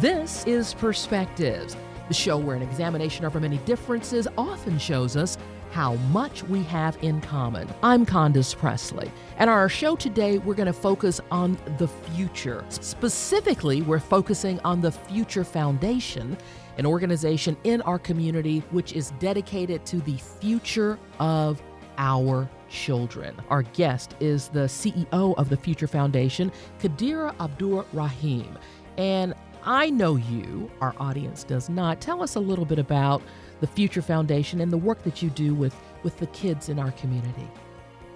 This 0.00 0.46
is 0.46 0.74
Perspectives, 0.74 1.76
the 2.06 2.14
show 2.14 2.38
where 2.38 2.54
an 2.54 2.62
examination 2.62 3.24
of 3.24 3.34
our 3.34 3.40
many 3.40 3.58
differences 3.58 4.28
often 4.38 4.78
shows 4.78 5.16
us 5.16 5.36
how 5.72 5.94
much 6.12 6.44
we 6.44 6.62
have 6.62 6.96
in 7.02 7.20
common. 7.20 7.68
I'm 7.82 8.06
Condace 8.06 8.56
Pressley, 8.56 9.10
and 9.38 9.50
on 9.50 9.56
our 9.56 9.68
show 9.68 9.96
today 9.96 10.38
we're 10.38 10.54
going 10.54 10.68
to 10.68 10.72
focus 10.72 11.20
on 11.32 11.58
the 11.78 11.88
future. 11.88 12.64
Specifically, 12.68 13.82
we're 13.82 13.98
focusing 13.98 14.60
on 14.60 14.80
the 14.80 14.92
Future 14.92 15.42
Foundation, 15.42 16.38
an 16.76 16.86
organization 16.86 17.56
in 17.64 17.82
our 17.82 17.98
community 17.98 18.60
which 18.70 18.92
is 18.92 19.10
dedicated 19.18 19.84
to 19.86 19.96
the 20.02 20.16
future 20.16 20.96
of 21.18 21.60
our 21.96 22.48
children. 22.68 23.34
Our 23.50 23.62
guest 23.62 24.14
is 24.20 24.46
the 24.46 24.68
CEO 24.68 25.34
of 25.36 25.48
the 25.48 25.56
Future 25.56 25.88
Foundation, 25.88 26.52
Qaadirah 26.78 27.34
Abdur 27.40 27.84
Rahim. 27.92 28.56
And 28.96 29.34
I 29.62 29.90
know 29.90 30.16
you, 30.16 30.70
our 30.80 30.94
audience 30.98 31.44
does 31.44 31.68
not. 31.68 32.00
Tell 32.00 32.22
us 32.22 32.34
a 32.34 32.40
little 32.40 32.64
bit 32.64 32.78
about 32.78 33.22
the 33.60 33.66
Future 33.66 34.02
Foundation 34.02 34.60
and 34.60 34.72
the 34.72 34.78
work 34.78 35.02
that 35.02 35.22
you 35.22 35.30
do 35.30 35.54
with, 35.54 35.74
with 36.02 36.18
the 36.18 36.26
kids 36.28 36.68
in 36.68 36.78
our 36.78 36.92
community. 36.92 37.48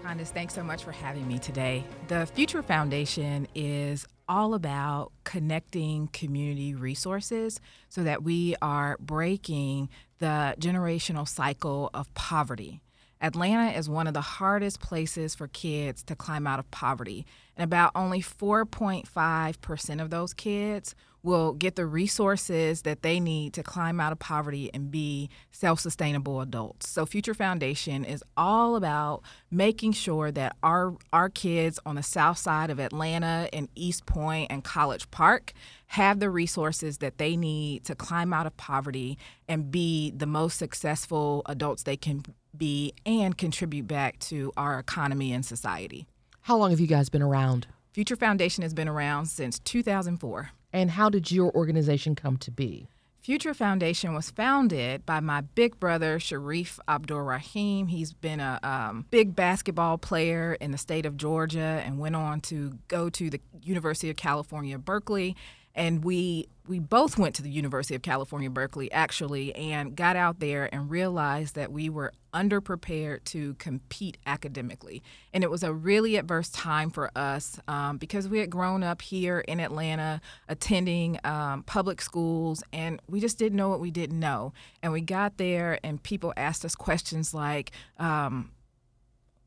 Condace, 0.02 0.30
thanks 0.30 0.54
so 0.54 0.62
much 0.62 0.82
for 0.82 0.92
having 0.92 1.26
me 1.28 1.38
today. 1.38 1.84
The 2.08 2.26
Future 2.26 2.62
Foundation 2.62 3.46
is 3.54 4.06
all 4.28 4.54
about 4.54 5.12
connecting 5.24 6.08
community 6.08 6.74
resources 6.74 7.60
so 7.88 8.02
that 8.02 8.22
we 8.22 8.56
are 8.62 8.96
breaking 9.00 9.88
the 10.18 10.54
generational 10.58 11.28
cycle 11.28 11.90
of 11.92 12.12
poverty. 12.14 12.80
Atlanta 13.22 13.70
is 13.78 13.88
one 13.88 14.08
of 14.08 14.14
the 14.14 14.20
hardest 14.20 14.80
places 14.80 15.34
for 15.34 15.46
kids 15.46 16.02
to 16.02 16.16
climb 16.16 16.44
out 16.44 16.58
of 16.58 16.68
poverty, 16.72 17.24
and 17.56 17.62
about 17.62 17.92
only 17.94 18.20
4.5% 18.20 20.02
of 20.02 20.10
those 20.10 20.34
kids 20.34 20.96
will 21.22 21.52
get 21.52 21.76
the 21.76 21.86
resources 21.86 22.82
that 22.82 23.02
they 23.02 23.20
need 23.20 23.52
to 23.52 23.62
climb 23.62 24.00
out 24.00 24.10
of 24.10 24.18
poverty 24.18 24.70
and 24.74 24.90
be 24.90 25.30
self 25.52 25.78
sustainable 25.78 26.40
adults. 26.40 26.88
So, 26.88 27.06
Future 27.06 27.32
Foundation 27.32 28.04
is 28.04 28.24
all 28.36 28.74
about 28.74 29.22
making 29.48 29.92
sure 29.92 30.32
that 30.32 30.56
our, 30.64 30.96
our 31.12 31.28
kids 31.28 31.78
on 31.86 31.94
the 31.94 32.02
south 32.02 32.38
side 32.38 32.70
of 32.70 32.80
Atlanta 32.80 33.48
and 33.52 33.68
East 33.76 34.04
Point 34.04 34.50
and 34.50 34.64
College 34.64 35.08
Park 35.12 35.52
have 35.86 36.18
the 36.18 36.30
resources 36.30 36.98
that 36.98 37.18
they 37.18 37.36
need 37.36 37.84
to 37.84 37.94
climb 37.94 38.32
out 38.32 38.46
of 38.46 38.56
poverty 38.56 39.16
and 39.48 39.70
be 39.70 40.10
the 40.10 40.26
most 40.26 40.58
successful 40.58 41.42
adults 41.46 41.84
they 41.84 41.96
can 41.96 42.24
be 42.56 42.94
and 43.06 43.36
contribute 43.36 43.86
back 43.86 44.18
to 44.20 44.52
our 44.56 44.78
economy 44.78 45.32
and 45.32 45.44
society. 45.44 46.06
How 46.42 46.56
long 46.56 46.70
have 46.70 46.80
you 46.80 46.86
guys 46.86 47.08
been 47.08 47.22
around? 47.22 47.66
Future 47.92 48.16
Foundation 48.16 48.62
has 48.62 48.74
been 48.74 48.88
around 48.88 49.26
since 49.26 49.58
2004. 49.60 50.50
And 50.72 50.92
how 50.92 51.10
did 51.10 51.30
your 51.30 51.54
organization 51.54 52.14
come 52.14 52.36
to 52.38 52.50
be? 52.50 52.88
Future 53.22 53.54
Foundation 53.54 54.14
was 54.14 54.30
founded 54.30 55.06
by 55.06 55.20
my 55.20 55.42
big 55.42 55.78
brother, 55.78 56.18
Shareef 56.18 56.80
Abdur 56.88 57.22
Rahim. 57.22 57.86
He's 57.86 58.12
been 58.12 58.40
a 58.40 58.58
um, 58.64 59.06
big 59.10 59.36
basketball 59.36 59.96
player 59.96 60.54
in 60.54 60.72
the 60.72 60.78
state 60.78 61.06
of 61.06 61.16
Georgia 61.16 61.80
and 61.86 62.00
went 62.00 62.16
on 62.16 62.40
to 62.40 62.78
go 62.88 63.08
to 63.10 63.30
the 63.30 63.40
University 63.62 64.10
of 64.10 64.16
California, 64.16 64.76
Berkeley. 64.76 65.36
And 65.74 66.04
we 66.04 66.48
we 66.68 66.78
both 66.78 67.18
went 67.18 67.34
to 67.34 67.42
the 67.42 67.50
University 67.50 67.94
of 67.94 68.02
California, 68.02 68.48
Berkeley, 68.48 68.90
actually, 68.92 69.54
and 69.56 69.96
got 69.96 70.14
out 70.14 70.38
there 70.38 70.72
and 70.72 70.88
realized 70.88 71.56
that 71.56 71.72
we 71.72 71.88
were 71.88 72.12
underprepared 72.32 73.24
to 73.24 73.54
compete 73.54 74.16
academically. 74.26 75.02
And 75.34 75.42
it 75.42 75.50
was 75.50 75.64
a 75.64 75.72
really 75.72 76.16
adverse 76.16 76.48
time 76.50 76.90
for 76.90 77.10
us 77.16 77.58
um, 77.66 77.98
because 77.98 78.28
we 78.28 78.38
had 78.38 78.48
grown 78.48 78.84
up 78.84 79.02
here 79.02 79.40
in 79.40 79.58
Atlanta 79.58 80.20
attending 80.48 81.18
um, 81.24 81.64
public 81.64 82.00
schools, 82.00 82.62
and 82.72 83.00
we 83.08 83.18
just 83.20 83.38
didn't 83.38 83.56
know 83.56 83.68
what 83.68 83.80
we 83.80 83.90
didn't 83.90 84.20
know. 84.20 84.52
And 84.82 84.92
we 84.92 85.00
got 85.00 85.38
there, 85.38 85.78
and 85.82 86.02
people 86.02 86.32
asked 86.36 86.64
us 86.64 86.76
questions 86.76 87.34
like, 87.34 87.72
um, 87.98 88.52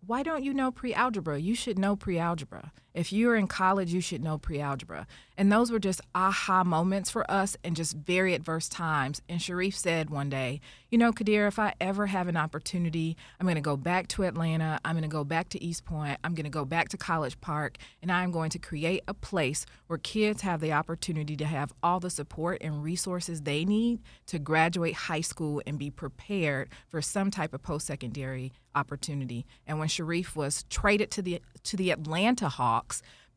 why 0.05 0.21
don't 0.21 0.43
you 0.43 0.53
know 0.53 0.69
pre 0.69 0.93
algebra? 0.93 1.39
You 1.39 1.55
should 1.55 1.79
know 1.79 1.95
pre 1.95 2.19
algebra. 2.19 2.71
If 2.95 3.11
you're 3.11 3.35
in 3.35 3.47
college, 3.47 3.93
you 3.93 3.99
should 3.99 4.23
know 4.23 4.37
pre 4.37 4.61
algebra. 4.61 5.05
And 5.37 5.51
those 5.51 5.69
were 5.69 5.79
just 5.79 5.99
aha 6.15 6.63
moments 6.63 7.11
for 7.11 7.29
us 7.29 7.57
and 7.61 7.75
just 7.75 7.93
very 7.93 8.33
adverse 8.33 8.69
times. 8.69 9.21
And 9.27 9.41
Shareef 9.41 9.73
said 9.73 10.09
one 10.09 10.29
day, 10.29 10.61
You 10.89 10.97
know, 10.97 11.11
Kadir, 11.11 11.45
if 11.45 11.59
I 11.59 11.73
ever 11.81 12.05
have 12.05 12.29
an 12.29 12.37
opportunity, 12.37 13.17
I'm 13.37 13.45
going 13.45 13.55
to 13.55 13.61
go 13.61 13.75
back 13.75 14.07
to 14.09 14.23
Atlanta. 14.23 14.79
I'm 14.85 14.93
going 14.93 15.03
to 15.03 15.09
go 15.09 15.25
back 15.25 15.49
to 15.49 15.61
East 15.61 15.83
Point. 15.83 16.19
I'm 16.23 16.35
going 16.35 16.45
to 16.45 16.49
go 16.49 16.63
back 16.63 16.87
to 16.89 16.97
College 16.97 17.39
Park. 17.41 17.77
And 18.01 18.09
I'm 18.09 18.31
going 18.31 18.49
to 18.51 18.59
create 18.59 19.03
a 19.09 19.13
place 19.13 19.65
where 19.87 19.99
kids 19.99 20.41
have 20.43 20.61
the 20.61 20.71
opportunity 20.71 21.35
to 21.35 21.45
have 21.45 21.73
all 21.83 21.99
the 21.99 22.09
support 22.09 22.59
and 22.61 22.81
resources 22.81 23.41
they 23.41 23.65
need 23.65 23.99
to 24.27 24.39
graduate 24.39 24.93
high 24.95 25.21
school 25.21 25.61
and 25.67 25.77
be 25.77 25.91
prepared 25.91 26.69
for 26.87 27.01
some 27.01 27.29
type 27.29 27.53
of 27.53 27.61
post 27.61 27.87
secondary 27.87 28.53
opportunity. 28.73 29.45
And 29.65 29.79
when 29.79 29.87
Shareef 29.87 30.35
was 30.35 30.63
traded 30.69 31.11
to 31.11 31.21
the 31.21 31.41
to 31.63 31.77
the 31.77 31.91
Atlanta 31.91 32.49
Hawks 32.49 32.84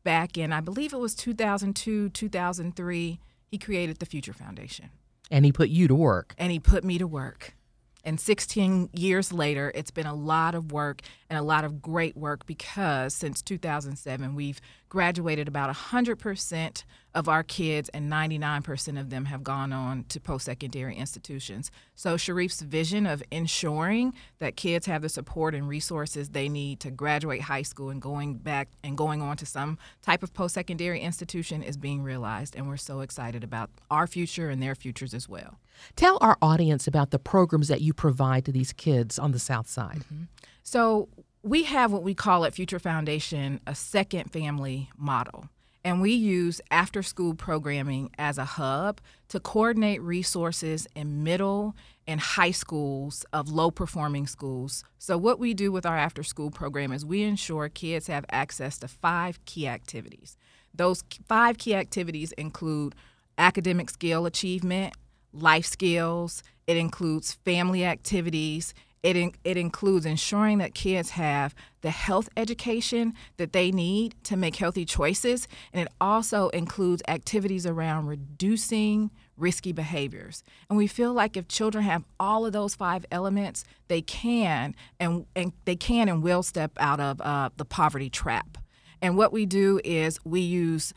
back 0.03 0.37
in 0.37 0.53
I 0.53 0.61
believe 0.61 0.93
it 0.93 0.99
was 0.99 1.15
2002, 1.15 2.09
2003, 2.09 3.19
he 3.47 3.57
created 3.57 3.99
the 3.99 4.05
Future 4.05 4.33
Foundation. 4.33 4.89
And 5.31 5.45
he 5.45 5.51
put 5.51 5.69
you 5.69 5.87
to 5.87 5.95
work. 5.95 6.33
And 6.37 6.51
he 6.51 6.59
put 6.59 6.83
me 6.83 6.97
to 6.97 7.07
work. 7.07 7.55
And 8.03 8.19
16 8.19 8.89
years 8.93 9.33
later, 9.33 9.71
it's 9.75 9.91
been 9.91 10.07
a 10.07 10.15
lot 10.15 10.55
of 10.55 10.71
work 10.71 11.01
and 11.29 11.37
a 11.37 11.43
lot 11.43 11.65
of 11.65 11.81
great 11.81 12.15
work 12.15 12.45
because 12.45 13.13
since 13.13 13.41
2007, 13.41 14.35
we've 14.35 14.61
graduated 14.89 15.47
about 15.47 15.73
100% 15.73 16.83
of 17.15 17.27
our 17.27 17.43
kids, 17.43 17.89
and 17.89 18.11
99% 18.11 18.99
of 18.99 19.09
them 19.09 19.25
have 19.25 19.43
gone 19.43 19.73
on 19.73 20.03
to 20.09 20.19
post 20.19 20.45
secondary 20.45 20.95
institutions. 20.95 21.71
So, 21.95 22.17
Shareef's 22.17 22.61
vision 22.61 23.07
of 23.07 23.23
ensuring 23.31 24.13
that 24.39 24.55
kids 24.55 24.85
have 24.85 25.01
the 25.01 25.09
support 25.09 25.55
and 25.55 25.67
resources 25.67 26.29
they 26.29 26.49
need 26.49 26.79
to 26.81 26.91
graduate 26.91 27.41
high 27.41 27.63
school 27.63 27.89
and 27.89 28.01
going 28.01 28.35
back 28.35 28.69
and 28.83 28.95
going 28.95 29.21
on 29.21 29.37
to 29.37 29.45
some 29.45 29.77
type 30.03 30.21
of 30.21 30.33
post 30.33 30.53
secondary 30.53 30.99
institution 30.99 31.63
is 31.63 31.77
being 31.77 32.03
realized. 32.03 32.55
And 32.55 32.67
we're 32.67 32.77
so 32.77 32.99
excited 32.99 33.43
about 33.43 33.71
our 33.89 34.05
future 34.05 34.49
and 34.49 34.61
their 34.61 34.75
futures 34.75 35.13
as 35.13 35.27
well. 35.27 35.59
Tell 35.95 36.17
our 36.21 36.37
audience 36.41 36.87
about 36.87 37.11
the 37.11 37.19
programs 37.19 37.69
that 37.69 37.81
you 37.81 37.93
provide 37.93 38.45
to 38.45 38.51
these 38.51 38.73
kids 38.73 39.17
on 39.17 39.31
the 39.31 39.39
South 39.39 39.67
Side. 39.67 39.99
Mm-hmm. 39.99 40.23
So, 40.61 41.09
we 41.43 41.63
have 41.63 41.91
what 41.91 42.03
we 42.03 42.13
call 42.13 42.45
at 42.45 42.53
Future 42.53 42.79
Foundation 42.79 43.61
a 43.65 43.75
second 43.75 44.31
family 44.31 44.89
model. 44.97 45.49
And 45.85 46.01
we 46.01 46.11
use 46.11 46.59
after 46.69 47.01
school 47.01 47.33
programming 47.33 48.11
as 48.17 48.37
a 48.37 48.43
hub 48.43 48.99
to 49.29 49.39
coordinate 49.39 50.01
resources 50.01 50.85
in 50.93 51.23
middle 51.23 51.73
and 52.05 52.19
high 52.19 52.51
schools 52.51 53.25
of 53.31 53.49
low 53.49 53.71
performing 53.71 54.27
schools. 54.27 54.83
So, 54.97 55.17
what 55.17 55.39
we 55.39 55.53
do 55.53 55.71
with 55.71 55.85
our 55.85 55.97
after 55.97 56.21
school 56.21 56.51
program 56.51 56.91
is 56.91 57.05
we 57.05 57.23
ensure 57.23 57.69
kids 57.69 58.07
have 58.07 58.25
access 58.29 58.77
to 58.79 58.89
five 58.89 59.43
key 59.45 59.67
activities. 59.67 60.35
Those 60.73 61.01
five 61.27 61.57
key 61.57 61.75
activities 61.75 62.33
include 62.33 62.93
academic 63.37 63.89
skill 63.89 64.25
achievement, 64.25 64.93
life 65.31 65.65
skills, 65.65 66.43
it 66.67 66.75
includes 66.75 67.33
family 67.45 67.85
activities, 67.85 68.73
it, 69.03 69.15
in, 69.15 69.33
it 69.43 69.57
includes 69.57 70.05
ensuring 70.05 70.57
that 70.57 70.73
kids 70.73 71.11
have 71.11 71.55
the 71.81 71.89
health 71.89 72.29
education 72.35 73.13
that 73.37 73.53
they 73.53 73.71
need 73.71 74.15
to 74.23 74.35
make 74.35 74.57
healthy 74.57 74.85
choices, 74.85 75.47
and 75.71 75.81
it 75.81 75.87
also 76.01 76.49
includes 76.49 77.01
activities 77.07 77.65
around 77.65 78.07
reducing 78.07 79.11
risky 79.37 79.71
behaviors. 79.71 80.43
And 80.69 80.77
we 80.77 80.87
feel 80.87 81.13
like 81.13 81.37
if 81.37 81.47
children 81.47 81.85
have 81.85 82.03
all 82.19 82.45
of 82.45 82.51
those 82.51 82.75
five 82.75 83.05
elements, 83.11 83.63
they 83.87 84.01
can 84.01 84.75
and, 84.99 85.25
and 85.35 85.53
they 85.63 85.77
can 85.77 86.09
and 86.09 86.21
will 86.21 86.43
step 86.43 86.71
out 86.77 86.99
of 86.99 87.21
uh, 87.21 87.49
the 87.55 87.65
poverty 87.65 88.09
trap. 88.09 88.57
And 89.01 89.15
what 89.15 89.31
we 89.31 89.45
do 89.45 89.79
is 89.85 90.19
we 90.25 90.41
use 90.41 90.93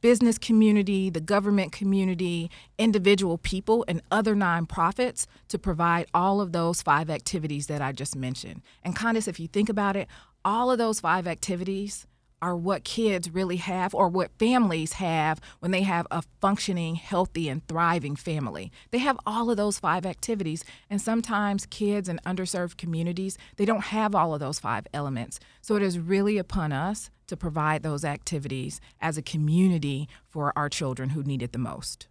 business 0.00 0.38
community, 0.38 1.10
the 1.10 1.20
government 1.20 1.72
community, 1.72 2.50
individual 2.78 3.38
people, 3.38 3.84
and 3.88 4.02
other 4.10 4.34
nonprofits 4.34 5.26
to 5.48 5.58
provide 5.58 6.06
all 6.14 6.40
of 6.40 6.52
those 6.52 6.82
five 6.82 7.10
activities 7.10 7.66
that 7.66 7.82
I 7.82 7.92
just 7.92 8.16
mentioned. 8.16 8.62
And 8.82 8.96
Condace, 8.96 9.28
if 9.28 9.40
you 9.40 9.48
think 9.48 9.68
about 9.68 9.96
it, 9.96 10.08
all 10.44 10.70
of 10.70 10.78
those 10.78 11.00
five 11.00 11.26
activities 11.26 12.06
are 12.42 12.56
what 12.56 12.84
kids 12.84 13.30
really 13.30 13.56
have 13.56 13.94
or 13.94 14.08
what 14.08 14.30
families 14.38 14.94
have 14.94 15.40
when 15.60 15.70
they 15.70 15.82
have 15.82 16.06
a 16.10 16.22
functioning, 16.40 16.94
healthy, 16.94 17.48
and 17.48 17.66
thriving 17.66 18.16
family. 18.16 18.72
They 18.90 18.98
have 18.98 19.18
all 19.26 19.50
of 19.50 19.56
those 19.56 19.78
five 19.78 20.06
activities. 20.06 20.64
And 20.88 21.00
sometimes 21.00 21.66
kids 21.66 22.08
in 22.08 22.20
underserved 22.26 22.76
communities, 22.76 23.38
they 23.56 23.64
don't 23.64 23.84
have 23.84 24.14
all 24.14 24.34
of 24.34 24.40
those 24.40 24.58
five 24.58 24.86
elements. 24.92 25.40
So 25.60 25.76
it 25.76 25.82
is 25.82 25.98
really 25.98 26.38
upon 26.38 26.72
us 26.72 27.10
to 27.26 27.36
provide 27.36 27.82
those 27.82 28.04
activities 28.04 28.80
as 29.00 29.16
a 29.16 29.22
community 29.22 30.08
for 30.28 30.52
our 30.56 30.68
children 30.68 31.10
who 31.10 31.22
need 31.22 31.42
it 31.42 31.52
the 31.52 31.58
most. 31.58 32.08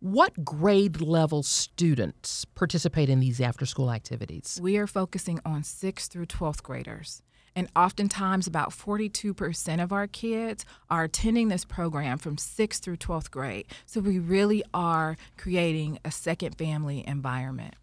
What 0.00 0.46
grade 0.46 1.02
level 1.02 1.42
students 1.42 2.46
participate 2.46 3.10
in 3.10 3.20
these 3.20 3.38
after 3.38 3.66
school 3.66 3.90
activities? 3.90 4.58
We 4.62 4.78
are 4.78 4.86
focusing 4.86 5.40
on 5.44 5.62
6th 5.62 6.08
through 6.08 6.24
12th 6.24 6.62
graders. 6.62 7.20
And 7.56 7.68
oftentimes, 7.74 8.46
about 8.46 8.70
42% 8.70 9.82
of 9.82 9.92
our 9.92 10.06
kids 10.06 10.64
are 10.88 11.04
attending 11.04 11.48
this 11.48 11.64
program 11.64 12.18
from 12.18 12.36
6th 12.36 12.80
through 12.80 12.96
12th 12.96 13.30
grade. 13.30 13.66
So 13.86 14.00
we 14.00 14.18
really 14.18 14.62
are 14.72 15.16
creating 15.36 15.98
a 16.04 16.10
second 16.10 16.56
family 16.56 17.04
environment. 17.06 17.74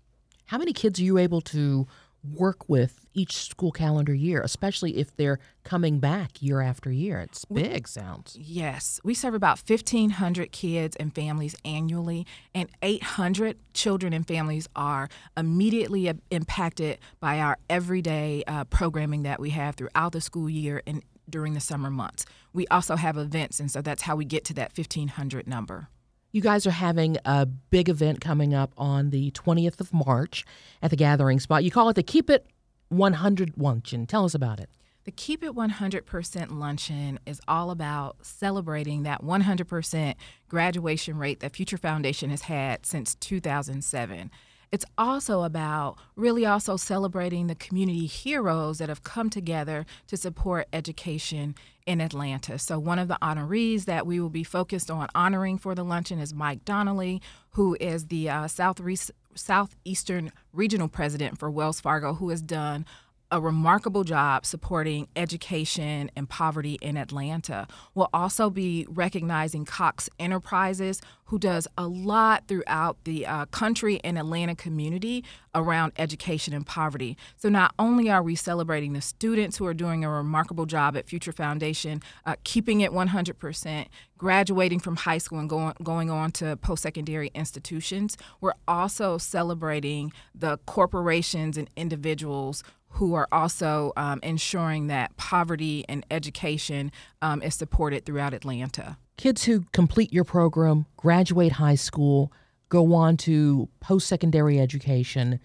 How 0.45 0.57
many 0.57 0.71
kids 0.71 0.99
are 0.99 1.03
you 1.03 1.17
able 1.17 1.41
to 1.41 1.87
work 2.23 2.67
with 2.67 3.05
each 3.13 3.33
school 3.49 3.71
calendar 3.71 4.13
year, 4.13 4.41
especially 4.41 4.97
if 4.97 5.15
they're 5.15 5.39
coming 5.63 5.99
back 5.99 6.41
year 6.41 6.61
after 6.61 6.91
year. 6.91 7.19
It's 7.19 7.45
big, 7.45 7.87
sounds. 7.87 8.37
Yes. 8.39 8.99
We 9.03 9.13
serve 9.13 9.33
about 9.33 9.61
1,500 9.67 10.51
kids 10.51 10.95
and 10.97 11.13
families 11.13 11.55
annually, 11.65 12.25
and 12.53 12.69
800 12.81 13.57
children 13.73 14.13
and 14.13 14.27
families 14.27 14.67
are 14.75 15.09
immediately 15.35 16.11
impacted 16.31 16.99
by 17.19 17.39
our 17.39 17.57
everyday 17.69 18.43
uh, 18.47 18.65
programming 18.65 19.23
that 19.23 19.39
we 19.39 19.51
have 19.51 19.75
throughout 19.75 20.11
the 20.11 20.21
school 20.21 20.49
year 20.49 20.81
and 20.85 21.03
during 21.29 21.53
the 21.53 21.59
summer 21.59 21.89
months. 21.89 22.25
We 22.53 22.67
also 22.67 22.95
have 22.95 23.17
events, 23.17 23.59
and 23.59 23.69
so 23.69 23.81
that's 23.81 24.03
how 24.03 24.15
we 24.15 24.25
get 24.25 24.45
to 24.45 24.53
that 24.55 24.77
1,500 24.77 25.47
number. 25.47 25.89
You 26.31 26.41
guys 26.41 26.67
are 26.67 26.71
having 26.71 27.17
a 27.25 27.45
big 27.45 27.89
event 27.89 28.21
coming 28.21 28.53
up 28.53 28.73
on 28.77 29.09
the 29.11 29.31
20th 29.31 29.79
of 29.79 29.93
March 29.93 30.45
at 30.81 30.89
the 30.89 30.97
gathering 30.97 31.39
spot. 31.39 31.63
You 31.63 31.71
call 31.71 31.89
it 31.89 31.95
the 31.95 32.03
Keep 32.03 32.29
It 32.29 32.45
100 32.89 33.53
Luncheon. 33.57 34.05
Tell 34.05 34.25
us 34.25 34.35
about 34.35 34.59
it. 34.59 34.69
The 35.05 35.11
Keep 35.11 35.41
It 35.41 35.55
100% 35.55 36.51
luncheon 36.51 37.17
is 37.25 37.39
all 37.47 37.71
about 37.71 38.25
celebrating 38.25 39.03
that 39.03 39.23
100% 39.23 40.15
graduation 40.49 41.17
rate 41.17 41.39
that 41.39 41.55
Future 41.55 41.77
Foundation 41.77 42.29
has 42.29 42.41
had 42.41 42.85
since 42.85 43.15
2007. 43.15 44.29
It's 44.71 44.85
also 44.97 45.43
about 45.43 45.97
really 46.15 46.45
also 46.45 46.75
celebrating 46.75 47.47
the 47.47 47.55
community 47.55 48.05
heroes 48.05 48.79
that 48.79 48.89
have 48.89 49.03
come 49.03 49.29
together 49.29 49.85
to 50.07 50.17
support 50.17 50.67
education 50.73 51.55
in 51.85 52.01
Atlanta. 52.01 52.59
So, 52.59 52.77
one 52.77 52.99
of 52.99 53.07
the 53.07 53.17
honorees 53.21 53.85
that 53.85 54.05
we 54.05 54.19
will 54.19 54.29
be 54.29 54.43
focused 54.43 54.91
on 54.91 55.07
honoring 55.15 55.57
for 55.57 55.73
the 55.73 55.85
luncheon 55.85 56.19
is 56.19 56.33
Mike 56.33 56.65
Donnelly, 56.65 57.21
who 57.51 57.77
is 57.79 58.07
the 58.07 58.29
uh, 58.29 58.47
South 58.47 58.79
Re- 58.79 58.97
Southeastern 59.35 60.31
Regional 60.51 60.89
President 60.89 61.39
for 61.39 61.49
Wells 61.49 61.79
Fargo, 61.79 62.15
who 62.15 62.29
has 62.29 62.41
done 62.41 62.85
a 63.31 63.41
remarkable 63.41 64.03
job 64.03 64.45
supporting 64.45 65.07
education 65.15 66.09
and 66.15 66.29
poverty 66.29 66.77
in 66.81 66.95
Atlanta. 66.95 67.67
We'll 67.93 68.09
also 68.13 68.49
be 68.49 68.85
recognizing 68.89 69.65
Cox 69.65 70.09
Enterprises, 70.19 71.01
who 71.25 71.37
does 71.37 71.67
a 71.77 71.87
lot 71.87 72.47
throughout 72.47 73.03
the 73.03 73.25
uh, 73.25 73.45
country 73.47 73.99
and 74.03 74.17
Atlanta 74.17 74.55
community 74.55 75.25
around 75.53 75.91
education 75.97 76.53
and 76.53 76.65
poverty. 76.65 77.17
So 77.35 77.49
not 77.49 77.73
only 77.77 78.09
are 78.09 78.23
we 78.23 78.35
celebrating 78.35 78.93
the 78.93 79.01
students 79.01 79.57
who 79.57 79.65
are 79.65 79.73
doing 79.73 80.05
a 80.05 80.09
remarkable 80.09 80.65
job 80.65 80.95
at 80.95 81.07
Future 81.07 81.33
Foundation, 81.33 82.01
uh, 82.25 82.35
keeping 82.45 82.79
it 82.79 82.91
100%, 82.91 83.87
graduating 84.17 84.79
from 84.79 84.95
high 84.95 85.17
school 85.17 85.39
and 85.39 85.49
going 85.49 85.73
going 85.83 86.09
on 86.09 86.31
to 86.31 86.55
post-secondary 86.57 87.29
institutions, 87.35 88.17
we're 88.39 88.53
also 88.67 89.17
celebrating 89.17 90.13
the 90.33 90.57
corporations 90.65 91.57
and 91.57 91.69
individuals 91.75 92.63
who 92.89 93.13
are 93.13 93.27
also 93.31 93.93
um, 93.97 94.19
ensuring 94.23 94.87
that 94.87 95.15
poverty 95.17 95.85
and 95.87 96.05
education 96.09 96.91
um, 97.21 97.41
is 97.41 97.55
supported 97.55 98.05
throughout 98.05 98.33
Atlanta. 98.33 98.97
Kids 99.17 99.43
who 99.45 99.65
complete 99.71 100.13
your 100.13 100.23
program, 100.23 100.85
graduate 100.95 101.53
high 101.53 101.75
school, 101.75 102.31
go 102.69 102.93
on 102.93 103.17
to 103.17 103.69
post 103.79 104.07
secondary 104.07 104.59
education, 104.59 105.39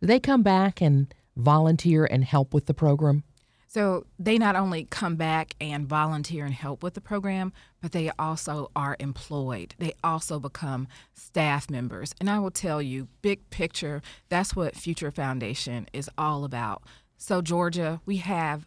they 0.00 0.20
come 0.20 0.42
back 0.42 0.80
and 0.80 1.12
volunteer 1.38 2.04
and 2.04 2.24
help 2.24 2.52
with 2.52 2.66
the 2.66 2.74
program? 2.74 3.24
So 3.70 4.06
they 4.18 4.38
not 4.38 4.56
only 4.56 4.84
come 4.84 5.16
back 5.16 5.54
and 5.60 5.86
volunteer 5.86 6.46
and 6.46 6.54
help 6.54 6.82
with 6.82 6.94
the 6.94 7.02
program, 7.02 7.52
but 7.82 7.92
they 7.92 8.10
also 8.18 8.70
are 8.74 8.96
employed. 8.98 9.74
They 9.78 9.92
also 10.02 10.40
become 10.40 10.88
staff 11.12 11.68
members. 11.68 12.14
And 12.18 12.30
I 12.30 12.38
will 12.38 12.50
tell 12.50 12.80
you, 12.80 13.08
big 13.20 13.50
picture, 13.50 14.00
that's 14.30 14.56
what 14.56 14.74
Future 14.74 15.10
Foundation 15.10 15.86
is 15.92 16.08
all 16.16 16.44
about. 16.44 16.82
So, 17.18 17.42
Georgia, 17.42 18.00
we 18.06 18.16
have 18.16 18.66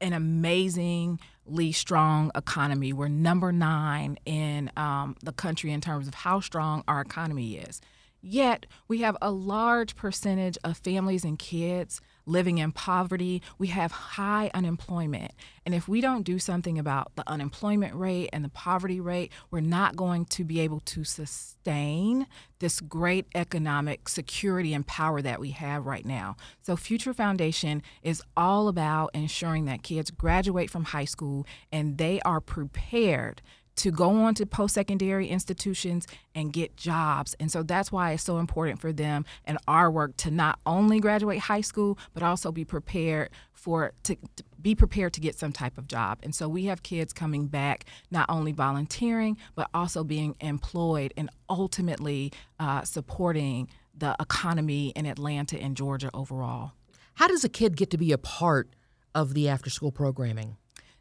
an 0.00 0.14
amazingly 0.14 1.72
strong 1.72 2.30
economy. 2.34 2.94
We're 2.94 3.08
number 3.08 3.52
nine 3.52 4.18
in 4.24 4.70
um, 4.78 5.16
the 5.22 5.32
country 5.32 5.72
in 5.72 5.82
terms 5.82 6.08
of 6.08 6.14
how 6.14 6.40
strong 6.40 6.84
our 6.88 7.02
economy 7.02 7.58
is. 7.58 7.82
Yet, 8.22 8.64
we 8.88 9.02
have 9.02 9.16
a 9.20 9.30
large 9.30 9.94
percentage 9.94 10.56
of 10.64 10.78
families 10.78 11.24
and 11.24 11.38
kids 11.38 12.00
living 12.28 12.58
in 12.58 12.72
poverty. 12.72 13.42
We 13.58 13.68
have 13.68 13.90
high 13.90 14.50
unemployment. 14.54 15.32
And 15.64 15.74
if 15.74 15.88
we 15.88 16.00
don't 16.00 16.22
do 16.22 16.38
something 16.38 16.78
about 16.78 17.14
the 17.16 17.28
unemployment 17.28 17.94
rate 17.94 18.30
and 18.32 18.44
the 18.44 18.48
poverty 18.48 19.00
rate, 19.00 19.32
we're 19.50 19.60
not 19.60 19.96
going 19.96 20.24
to 20.26 20.44
be 20.44 20.60
able 20.60 20.80
to 20.80 21.04
sustain 21.04 22.26
this 22.58 22.80
great 22.80 23.26
economic 23.34 24.08
security 24.08 24.74
and 24.74 24.86
power 24.86 25.22
that 25.22 25.40
we 25.40 25.50
have 25.50 25.86
right 25.86 26.04
now. 26.04 26.36
So, 26.62 26.76
Future 26.76 27.14
Foundation 27.14 27.82
is 28.02 28.22
all 28.36 28.68
about 28.68 29.10
ensuring 29.14 29.66
that 29.66 29.82
kids 29.82 30.10
graduate 30.10 30.70
from 30.70 30.84
high 30.84 31.04
school 31.04 31.46
and 31.70 31.98
they 31.98 32.20
are 32.22 32.40
prepared 32.40 33.42
to 33.78 33.92
go 33.92 34.10
on 34.10 34.34
to 34.34 34.44
post 34.44 34.74
secondary 34.74 35.28
institutions 35.28 36.06
and 36.34 36.52
get 36.52 36.76
jobs. 36.76 37.36
And 37.38 37.50
so 37.50 37.62
that's 37.62 37.92
why 37.92 38.12
it's 38.12 38.24
so 38.24 38.38
important 38.38 38.80
for 38.80 38.92
them 38.92 39.24
and 39.44 39.56
our 39.68 39.90
work 39.90 40.16
to 40.18 40.30
not 40.30 40.58
only 40.66 41.00
graduate 41.00 41.38
high 41.38 41.60
school, 41.60 41.96
but 42.12 42.22
also 42.22 42.50
be 42.50 42.64
prepared 42.64 43.30
for 43.52 43.92
to, 44.02 44.16
to 44.36 44.44
be 44.60 44.74
prepared 44.74 45.12
to 45.12 45.20
get 45.20 45.38
some 45.38 45.52
type 45.52 45.78
of 45.78 45.86
job. 45.86 46.18
And 46.22 46.34
so 46.34 46.48
we 46.48 46.64
have 46.64 46.82
kids 46.82 47.12
coming 47.12 47.46
back 47.46 47.84
not 48.10 48.26
only 48.28 48.52
volunteering, 48.52 49.36
but 49.54 49.68
also 49.72 50.02
being 50.02 50.34
employed 50.40 51.14
and 51.16 51.30
ultimately 51.48 52.32
uh, 52.58 52.82
supporting 52.82 53.68
the 53.96 54.16
economy 54.20 54.88
in 54.96 55.06
Atlanta 55.06 55.60
and 55.60 55.76
Georgia 55.76 56.10
overall. 56.12 56.72
How 57.14 57.28
does 57.28 57.44
a 57.44 57.48
kid 57.48 57.76
get 57.76 57.90
to 57.90 57.98
be 57.98 58.12
a 58.12 58.18
part 58.18 58.70
of 59.14 59.34
the 59.34 59.48
after 59.48 59.70
school 59.70 59.92
programming? 59.92 60.56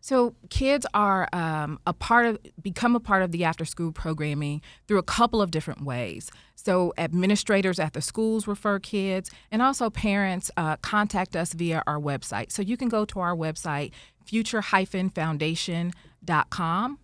So 0.07 0.35
kids 0.49 0.85
are 0.93 1.27
um, 1.33 1.79
a 1.85 1.91
part 1.91 2.27
of 2.27 2.39
become 2.61 2.95
a 2.95 2.99
part 3.01 3.23
of 3.23 3.33
the 3.33 3.43
after 3.43 3.65
school 3.65 3.91
programming 3.91 4.61
through 4.87 4.99
a 4.99 5.03
couple 5.03 5.41
of 5.41 5.51
different 5.51 5.81
ways. 5.81 6.31
So 6.55 6.93
administrators 6.97 7.77
at 7.77 7.91
the 7.91 8.01
schools 8.01 8.47
refer 8.47 8.79
kids, 8.79 9.29
and 9.51 9.61
also 9.61 9.89
parents 9.89 10.49
uh, 10.55 10.77
contact 10.77 11.35
us 11.35 11.51
via 11.51 11.83
our 11.85 11.99
website. 11.99 12.53
So 12.53 12.61
you 12.61 12.77
can 12.77 12.87
go 12.87 13.03
to 13.03 13.19
our 13.19 13.35
website 13.35 13.91
future-foundation.com 14.23 16.99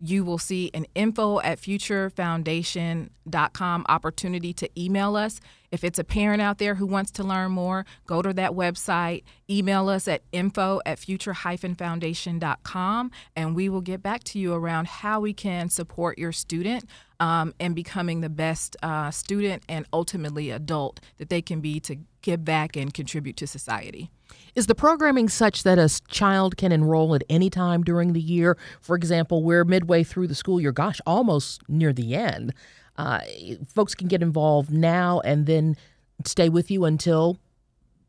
you 0.00 0.24
will 0.24 0.38
see 0.38 0.70
an 0.74 0.86
info 0.94 1.40
at 1.40 1.58
futurefoundation.com 1.58 3.86
opportunity 3.88 4.52
to 4.52 4.68
email 4.78 5.16
us. 5.16 5.40
If 5.70 5.84
it's 5.84 5.98
a 5.98 6.04
parent 6.04 6.42
out 6.42 6.58
there 6.58 6.76
who 6.76 6.86
wants 6.86 7.10
to 7.12 7.24
learn 7.24 7.52
more, 7.52 7.84
go 8.06 8.22
to 8.22 8.32
that 8.34 8.52
website, 8.52 9.24
email 9.48 9.88
us 9.88 10.08
at 10.08 10.22
info 10.32 10.80
at 10.86 10.98
future-foundation.com, 10.98 13.10
and 13.34 13.54
we 13.54 13.68
will 13.68 13.80
get 13.80 14.02
back 14.02 14.24
to 14.24 14.38
you 14.38 14.54
around 14.54 14.86
how 14.86 15.20
we 15.20 15.32
can 15.32 15.68
support 15.68 16.18
your 16.18 16.32
student 16.32 16.84
um, 17.20 17.54
and 17.58 17.74
becoming 17.74 18.20
the 18.20 18.28
best 18.28 18.76
uh, 18.82 19.10
student 19.10 19.62
and 19.68 19.86
ultimately 19.92 20.50
adult 20.50 21.00
that 21.18 21.30
they 21.30 21.42
can 21.42 21.60
be 21.60 21.80
to 21.80 21.96
give 22.22 22.44
back 22.44 22.76
and 22.76 22.92
contribute 22.92 23.36
to 23.36 23.46
society. 23.46 24.10
Is 24.54 24.66
the 24.66 24.74
programming 24.74 25.28
such 25.28 25.62
that 25.62 25.78
a 25.78 25.88
child 26.08 26.56
can 26.56 26.72
enroll 26.72 27.14
at 27.14 27.22
any 27.28 27.50
time 27.50 27.82
during 27.82 28.12
the 28.12 28.20
year? 28.20 28.56
For 28.80 28.96
example, 28.96 29.42
we're 29.42 29.64
midway 29.64 30.02
through 30.02 30.28
the 30.28 30.34
school 30.34 30.60
year, 30.60 30.72
gosh, 30.72 31.00
almost 31.06 31.62
near 31.68 31.92
the 31.92 32.14
end. 32.14 32.54
Uh, 32.98 33.20
folks 33.68 33.94
can 33.94 34.08
get 34.08 34.22
involved 34.22 34.70
now 34.70 35.20
and 35.20 35.46
then 35.46 35.76
stay 36.24 36.48
with 36.48 36.70
you 36.70 36.84
until 36.84 37.38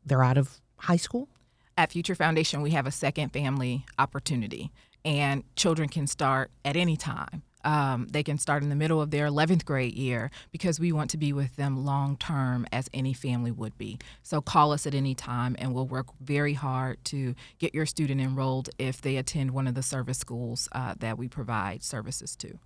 they're 0.04 0.22
out 0.22 0.38
of 0.38 0.60
high 0.76 0.96
school? 0.96 1.28
At 1.76 1.92
Future 1.92 2.14
Foundation, 2.14 2.60
we 2.62 2.70
have 2.70 2.86
a 2.86 2.90
second 2.90 3.32
family 3.32 3.86
opportunity, 3.98 4.72
and 5.04 5.44
children 5.54 5.88
can 5.88 6.06
start 6.06 6.50
at 6.64 6.76
any 6.76 6.96
time 6.96 7.42
um, 7.64 8.06
they 8.10 8.22
can 8.22 8.38
start 8.38 8.62
in 8.62 8.68
the 8.68 8.76
middle 8.76 9.00
of 9.00 9.10
their 9.10 9.26
11th 9.26 9.64
grade 9.64 9.94
year 9.94 10.30
because 10.52 10.78
we 10.78 10.92
want 10.92 11.10
to 11.10 11.18
be 11.18 11.32
with 11.32 11.56
them 11.56 11.84
long 11.84 12.16
term 12.16 12.66
as 12.72 12.88
any 12.94 13.12
family 13.12 13.50
would 13.50 13.76
be. 13.76 13.98
So 14.22 14.40
call 14.40 14.72
us 14.72 14.86
at 14.86 14.94
any 14.94 15.14
time 15.14 15.56
and 15.58 15.74
we'll 15.74 15.86
work 15.86 16.06
very 16.20 16.54
hard 16.54 17.04
to 17.06 17.34
get 17.58 17.74
your 17.74 17.86
student 17.86 18.20
enrolled 18.20 18.70
if 18.78 19.00
they 19.00 19.16
attend 19.16 19.50
one 19.50 19.66
of 19.66 19.74
the 19.74 19.82
service 19.82 20.18
schools 20.18 20.68
uh, 20.72 20.94
that 20.98 21.18
we 21.18 21.28
provide 21.28 21.82
services 21.82 22.36
to. 22.36 22.58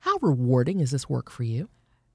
How 0.00 0.16
rewarding 0.22 0.80
is 0.80 0.90
this 0.90 1.08
work 1.08 1.30
for 1.30 1.42
you? 1.42 1.68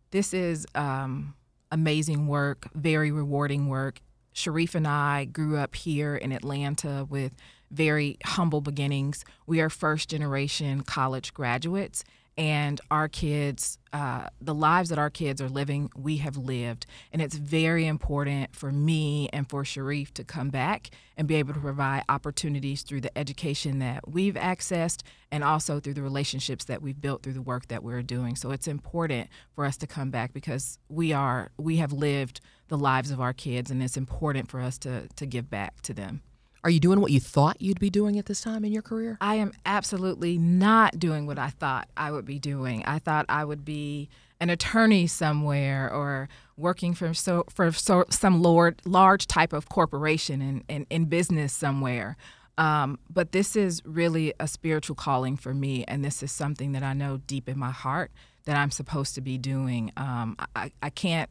This 0.10 0.34
is 0.34 0.66
um, 0.74 1.36
amazing 1.72 2.28
work, 2.28 2.68
very 2.74 3.12
rewarding 3.12 3.68
work. 3.70 4.02
Shareef 4.34 4.74
and 4.74 4.88
I 4.88 5.26
grew 5.26 5.58
up 5.58 5.76
here 5.76 6.16
in 6.16 6.32
Atlanta 6.32 7.06
with 7.08 7.34
very 7.70 8.18
humble 8.26 8.62
beginnings. 8.62 9.24
We 9.46 9.62
are 9.62 9.70
first 9.70 10.10
generation 10.10 10.82
college 10.82 11.34
graduates, 11.34 12.04
and 12.38 12.82
our 12.92 13.08
kids, 13.08 13.78
uh, 13.94 14.28
the 14.42 14.54
lives 14.54 14.90
that 14.90 15.00
our 15.00 15.10
kids 15.10 15.42
are 15.42 15.48
living, 15.48 15.90
we 15.96 16.18
have 16.18 16.36
lived. 16.36 16.86
And 17.14 17.22
it's 17.22 17.36
very 17.36 17.88
important 17.88 18.54
for 18.54 18.72
me 18.72 19.30
and 19.32 19.50
for 19.50 19.64
Shareef 19.64 20.12
to 20.16 20.24
come 20.26 20.50
back 20.50 20.90
and 21.16 21.30
be 21.30 21.36
able 21.36 21.54
to 21.54 21.62
provide 21.62 22.04
opportunities 22.10 22.82
through 22.82 23.02
the 23.02 23.18
education 23.18 23.80
that 23.80 24.10
we've 24.10 24.34
accessed 24.34 25.02
and 25.32 25.44
also 25.46 25.80
through 25.80 25.94
the 25.94 26.02
relationships 26.02 26.66
that 26.66 26.82
we've 26.82 27.00
built 27.00 27.24
through 27.24 27.34
the 27.34 27.42
work 27.42 27.70
that 27.70 27.84
we're 27.84 28.02
doing. 28.02 28.36
So 28.36 28.52
it's 28.52 28.68
important 28.68 29.30
for 29.54 29.64
us 29.64 29.78
to 29.78 29.88
come 29.88 30.10
back 30.10 30.34
because 30.34 30.78
we 30.90 31.14
are 31.14 31.52
we 31.58 31.78
have 31.78 31.94
lived 31.94 32.42
the 32.68 32.78
lives 32.78 33.12
of 33.12 33.22
our 33.22 33.34
kids 33.34 33.72
and 33.72 33.82
it's 33.82 33.96
important 33.98 34.52
for 34.52 34.60
us 34.60 34.78
to 34.80 35.08
to 35.16 35.26
give 35.26 35.50
back 35.50 35.82
to 35.84 35.94
them. 35.94 36.22
Are 36.66 36.72
you 36.72 36.80
doing 36.80 37.00
what 37.00 37.12
you 37.12 37.20
thought 37.20 37.62
you'd 37.62 37.80
be 37.80 37.92
doing 37.92 38.18
at 38.18 38.26
this 38.26 38.42
time 38.42 38.66
in 38.66 38.72
your 38.72 38.82
career? 38.82 39.20
I 39.22 39.36
am 39.36 39.54
absolutely 39.68 40.40
not 40.40 40.98
doing 40.98 41.28
what 41.28 41.38
I 41.38 41.52
thought 41.52 41.88
I 41.96 42.12
would 42.12 42.26
be 42.26 42.40
doing. 42.40 42.84
I 42.86 42.98
thought 42.98 43.28
I 43.30 43.46
would 43.46 43.64
be 43.64 44.10
an 44.40 44.50
attorney 44.50 45.06
somewhere 45.06 45.94
or 45.94 46.28
working 46.58 46.96
for 46.96 47.14
so 47.14 47.46
for 47.54 47.72
so, 47.72 48.06
some 48.10 48.42
lord, 48.42 48.82
large 48.84 49.28
type 49.28 49.54
of 49.54 49.70
corporation 49.70 50.42
in, 50.42 50.64
in, 50.68 50.88
in 50.90 51.06
business 51.06 51.54
somewhere. 51.54 52.18
Um, 52.58 52.98
but 53.12 53.32
this 53.32 53.56
is 53.56 53.84
really 53.86 54.34
a 54.40 54.48
spiritual 54.48 54.96
calling 54.96 55.38
for 55.38 55.54
me, 55.54 55.84
and 55.88 56.04
this 56.04 56.24
is 56.24 56.32
something 56.32 56.72
that 56.72 56.82
I 56.82 56.94
know 56.94 57.18
deep 57.28 57.48
in 57.48 57.60
my 57.60 57.70
heart 57.70 58.12
that 58.46 58.58
I'm 58.58 58.72
supposed 58.72 59.14
to 59.14 59.22
be 59.22 59.38
doing. 59.38 59.92
Um, 59.98 60.36
I, 60.56 60.72
I 60.82 60.90
can't, 60.90 61.30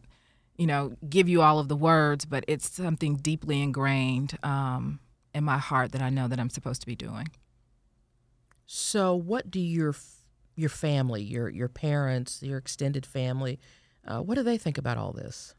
you 0.57 0.69
know, 0.69 0.93
give 1.09 1.29
you 1.29 1.43
all 1.43 1.59
of 1.59 1.67
the 1.67 1.77
words, 1.77 2.25
but 2.25 2.45
it's 2.47 2.71
something 2.71 3.17
deeply 3.17 3.61
ingrained 3.61 4.39
um, 4.45 5.01
in 5.35 5.45
my 5.45 5.59
heart 5.59 5.93
that 5.93 6.03
I 6.03 6.11
know 6.11 6.29
that 6.29 6.39
I'm 6.39 6.51
supposed 6.51 6.81
to 6.83 6.87
be 6.87 6.97
doing. 6.97 7.29
So, 8.67 9.15
what 9.15 9.51
do 9.51 9.61
your 9.61 9.95
your 10.57 10.71
family, 10.71 11.23
your 11.23 11.49
your 11.49 11.69
parents, 11.69 12.43
your 12.43 12.59
extended 12.59 13.05
family, 13.05 13.59
uh, 14.07 14.21
what 14.21 14.37
do 14.37 14.43
they 14.43 14.59
think 14.59 14.79
about 14.79 14.97
all 14.97 15.13
this? 15.13 15.55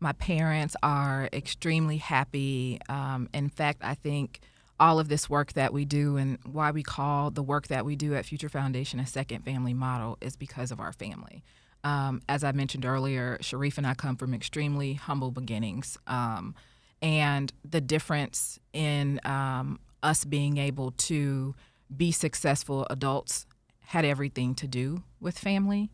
My 0.00 0.12
parents 0.12 0.76
are 0.82 1.28
extremely 1.32 1.96
happy. 1.96 2.80
Um, 2.88 3.28
in 3.34 3.48
fact, 3.48 3.82
I 3.82 3.94
think 3.94 4.40
all 4.80 5.00
of 5.00 5.08
this 5.08 5.28
work 5.28 5.54
that 5.54 5.72
we 5.72 5.84
do 5.84 6.16
and 6.16 6.38
why 6.44 6.70
we 6.70 6.82
call 6.82 7.30
the 7.30 7.42
work 7.42 7.66
that 7.66 7.84
we 7.84 7.96
do 7.96 8.14
at 8.14 8.24
Future 8.24 8.48
Foundation 8.48 9.00
a 9.00 9.06
second 9.06 9.44
family 9.44 9.74
model 9.74 10.16
is 10.20 10.36
because 10.36 10.70
of 10.70 10.78
our 10.78 10.92
family. 10.92 11.42
Um, 11.82 12.22
as 12.28 12.44
I 12.44 12.52
mentioned 12.52 12.84
earlier, 12.84 13.38
Shareef 13.40 13.78
and 13.78 13.86
I 13.86 13.94
come 13.94 14.16
from 14.16 14.34
extremely 14.34 14.94
humble 14.94 15.30
beginnings. 15.30 15.96
Um, 16.06 16.54
and 17.02 17.52
the 17.68 17.80
difference 17.80 18.58
in 18.72 19.20
um, 19.24 19.78
us 20.02 20.24
being 20.24 20.58
able 20.58 20.92
to 20.92 21.54
be 21.94 22.12
successful 22.12 22.86
adults 22.90 23.46
had 23.80 24.04
everything 24.04 24.54
to 24.54 24.66
do 24.66 25.02
with 25.20 25.38
family. 25.38 25.90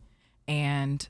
And 0.47 1.07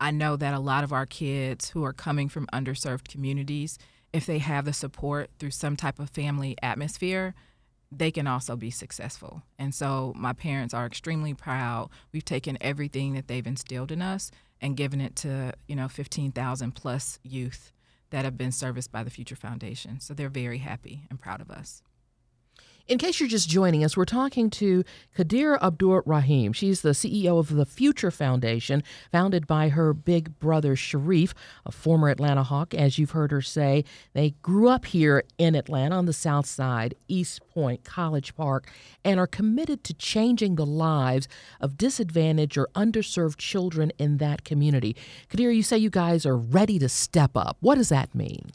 I 0.00 0.10
know 0.10 0.36
that 0.36 0.54
a 0.54 0.60
lot 0.60 0.84
of 0.84 0.92
our 0.92 1.06
kids 1.06 1.70
who 1.70 1.84
are 1.84 1.92
coming 1.92 2.28
from 2.28 2.46
underserved 2.52 3.08
communities, 3.08 3.78
if 4.12 4.26
they 4.26 4.38
have 4.38 4.64
the 4.64 4.72
support 4.72 5.30
through 5.38 5.50
some 5.50 5.76
type 5.76 5.98
of 5.98 6.10
family 6.10 6.56
atmosphere, 6.62 7.34
they 7.92 8.10
can 8.10 8.26
also 8.26 8.54
be 8.54 8.70
successful. 8.70 9.42
And 9.58 9.74
so 9.74 10.12
my 10.16 10.32
parents 10.32 10.72
are 10.72 10.86
extremely 10.86 11.34
proud. 11.34 11.90
We've 12.12 12.24
taken 12.24 12.56
everything 12.60 13.14
that 13.14 13.26
they've 13.26 13.46
instilled 13.46 13.90
in 13.90 14.00
us 14.00 14.30
and 14.60 14.76
given 14.76 15.00
it 15.00 15.16
to, 15.16 15.52
you 15.66 15.74
know, 15.74 15.88
15,000 15.88 16.72
plus 16.72 17.18
youth 17.24 17.72
that 18.10 18.24
have 18.24 18.36
been 18.36 18.52
serviced 18.52 18.92
by 18.92 19.02
the 19.02 19.10
Future 19.10 19.36
Foundation. 19.36 20.00
So 20.00 20.14
they're 20.14 20.28
very 20.28 20.58
happy 20.58 21.02
and 21.10 21.20
proud 21.20 21.40
of 21.40 21.50
us. 21.50 21.82
In 22.90 22.98
case 22.98 23.20
you're 23.20 23.28
just 23.28 23.48
joining 23.48 23.84
us, 23.84 23.96
we're 23.96 24.04
talking 24.04 24.50
to 24.50 24.82
Kadir 25.14 25.56
Abdur 25.62 26.02
Rahim. 26.06 26.52
She's 26.52 26.82
the 26.82 26.88
CEO 26.88 27.38
of 27.38 27.54
the 27.54 27.64
Future 27.64 28.10
Foundation, 28.10 28.82
founded 29.12 29.46
by 29.46 29.68
her 29.68 29.94
big 29.94 30.40
brother 30.40 30.74
Shareef, 30.74 31.32
a 31.64 31.70
former 31.70 32.08
Atlanta 32.08 32.42
Hawk. 32.42 32.74
As 32.74 32.98
you've 32.98 33.12
heard 33.12 33.30
her 33.30 33.42
say, 33.42 33.84
they 34.12 34.34
grew 34.42 34.68
up 34.68 34.86
here 34.86 35.22
in 35.38 35.54
Atlanta 35.54 35.94
on 35.94 36.06
the 36.06 36.12
South 36.12 36.46
Side, 36.46 36.96
East 37.06 37.42
Point, 37.54 37.84
College 37.84 38.34
Park, 38.34 38.68
and 39.04 39.20
are 39.20 39.28
committed 39.28 39.84
to 39.84 39.94
changing 39.94 40.56
the 40.56 40.66
lives 40.66 41.28
of 41.60 41.78
disadvantaged 41.78 42.58
or 42.58 42.68
underserved 42.74 43.36
children 43.36 43.92
in 43.98 44.16
that 44.16 44.42
community. 44.42 44.96
Kadir, 45.28 45.52
you 45.52 45.62
say 45.62 45.78
you 45.78 45.90
guys 45.90 46.26
are 46.26 46.36
ready 46.36 46.76
to 46.80 46.88
step 46.88 47.36
up. 47.36 47.56
What 47.60 47.76
does 47.76 47.90
that 47.90 48.16
mean? 48.16 48.50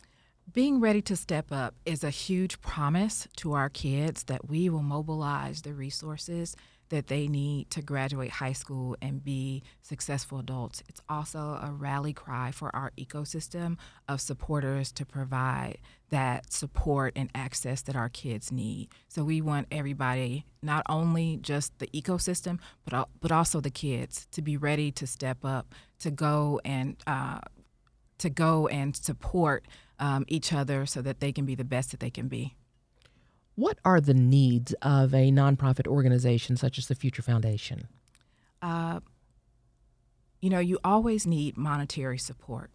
Being 0.56 0.80
ready 0.80 1.02
to 1.02 1.18
step 1.18 1.52
up 1.52 1.76
is 1.86 2.02
a 2.02 2.10
huge 2.10 2.62
promise 2.62 3.28
to 3.36 3.52
our 3.52 3.68
kids 3.68 4.24
that 4.24 4.48
we 4.48 4.70
will 4.70 4.82
mobilize 4.82 5.62
the 5.62 5.74
resources 5.74 6.56
that 6.88 7.08
they 7.08 7.28
need 7.28 7.70
to 7.70 7.82
graduate 7.82 8.32
high 8.32 8.54
school 8.54 8.96
and 9.02 9.22
be 9.22 9.62
successful 9.82 10.40
adults. 10.40 10.82
It's 10.88 11.02
also 11.10 11.60
a 11.62 11.74
rally 11.74 12.14
cry 12.14 12.52
for 12.52 12.74
our 12.74 12.94
ecosystem 12.98 13.76
of 14.08 14.22
supporters 14.22 14.94
to 14.94 15.06
provide 15.06 15.80
that 16.10 16.54
support 16.54 17.12
and 17.18 17.30
access 17.36 17.82
that 17.82 17.98
our 17.98 18.08
kids 18.08 18.50
need. 18.50 18.88
So 19.10 19.26
we 19.26 19.42
want 19.42 19.68
everybody, 19.72 20.46
not 20.62 20.86
only 20.88 21.36
just 21.36 21.78
the 21.80 21.88
ecosystem, 21.88 22.60
but 22.90 23.10
but 23.20 23.32
also 23.34 23.60
the 23.60 23.72
kids, 23.72 24.26
to 24.32 24.42
be 24.42 24.56
ready 24.56 24.90
to 24.92 25.06
step 25.06 25.44
up, 25.44 25.76
to 26.00 26.12
go 26.12 26.62
and 26.64 26.96
uh, 27.06 27.40
to 28.20 28.30
go 28.30 28.68
and 28.68 28.96
support 28.96 29.68
um, 30.00 30.26
each 30.28 30.54
other 30.54 30.86
so 30.86 31.02
that 31.02 31.20
they 31.20 31.32
can 31.32 31.46
be 31.46 31.56
the 31.56 31.64
best 31.64 31.92
that 31.92 32.00
they 32.00 32.10
can 32.10 32.28
be. 32.28 32.56
What 33.56 33.80
are 33.86 34.02
the 34.02 34.14
needs 34.14 34.74
of 34.82 35.14
a 35.14 35.32
nonprofit 35.32 35.88
organization 35.88 36.58
such 36.58 36.78
as 36.78 36.88
the 36.88 36.96
Future 36.96 37.22
Foundation? 37.22 37.88
Uh, 38.62 39.00
you 40.42 40.50
know, 40.50 40.60
you 40.60 40.78
always 40.84 41.26
need 41.26 41.56
monetary 41.56 42.18
support. 42.18 42.70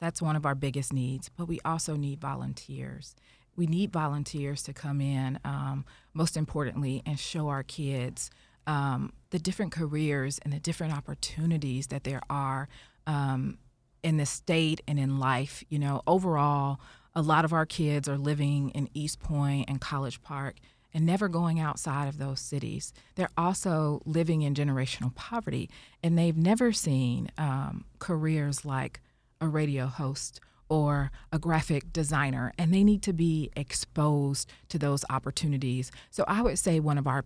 That's 0.00 0.20
one 0.20 0.36
of 0.36 0.44
our 0.44 0.54
biggest 0.54 0.92
needs, 0.92 1.30
but 1.30 1.46
we 1.46 1.60
also 1.64 1.96
need 1.96 2.20
volunteers. 2.20 3.14
We 3.56 3.66
need 3.66 3.92
volunteers 3.92 4.62
to 4.64 4.72
come 4.72 5.00
in, 5.00 5.38
um, 5.44 5.84
most 6.12 6.36
importantly, 6.36 7.02
and 7.06 7.18
show 7.18 7.48
our 7.48 7.62
kids 7.62 8.30
um, 8.66 9.12
the 9.30 9.38
different 9.38 9.72
careers 9.72 10.38
and 10.42 10.52
the 10.52 10.60
different 10.60 10.92
opportunities 10.92 11.88
that 11.88 12.04
there 12.04 12.22
are 12.28 12.68
um, 13.06 13.58
in 14.02 14.16
the 14.16 14.26
state 14.26 14.80
and 14.86 14.98
in 14.98 15.18
life. 15.18 15.64
You 15.68 15.78
know, 15.78 16.02
overall, 16.06 16.80
a 17.14 17.22
lot 17.22 17.44
of 17.44 17.52
our 17.52 17.66
kids 17.66 18.08
are 18.08 18.18
living 18.18 18.70
in 18.70 18.88
East 18.94 19.20
Point 19.20 19.68
and 19.68 19.80
College 19.80 20.22
Park 20.22 20.56
and 20.94 21.06
never 21.06 21.28
going 21.28 21.58
outside 21.58 22.08
of 22.08 22.18
those 22.18 22.40
cities. 22.40 22.92
They're 23.14 23.30
also 23.36 24.02
living 24.04 24.42
in 24.42 24.54
generational 24.54 25.14
poverty, 25.14 25.70
and 26.02 26.18
they've 26.18 26.36
never 26.36 26.72
seen 26.72 27.30
um, 27.38 27.84
careers 27.98 28.64
like 28.64 29.00
a 29.40 29.48
radio 29.48 29.86
host 29.86 30.40
or 30.68 31.10
a 31.30 31.38
graphic 31.38 31.92
designer, 31.92 32.52
and 32.58 32.72
they 32.72 32.84
need 32.84 33.02
to 33.02 33.12
be 33.12 33.50
exposed 33.56 34.50
to 34.68 34.78
those 34.78 35.04
opportunities. 35.10 35.90
So 36.10 36.24
I 36.26 36.42
would 36.42 36.58
say 36.58 36.80
one 36.80 36.98
of 36.98 37.06
our 37.06 37.24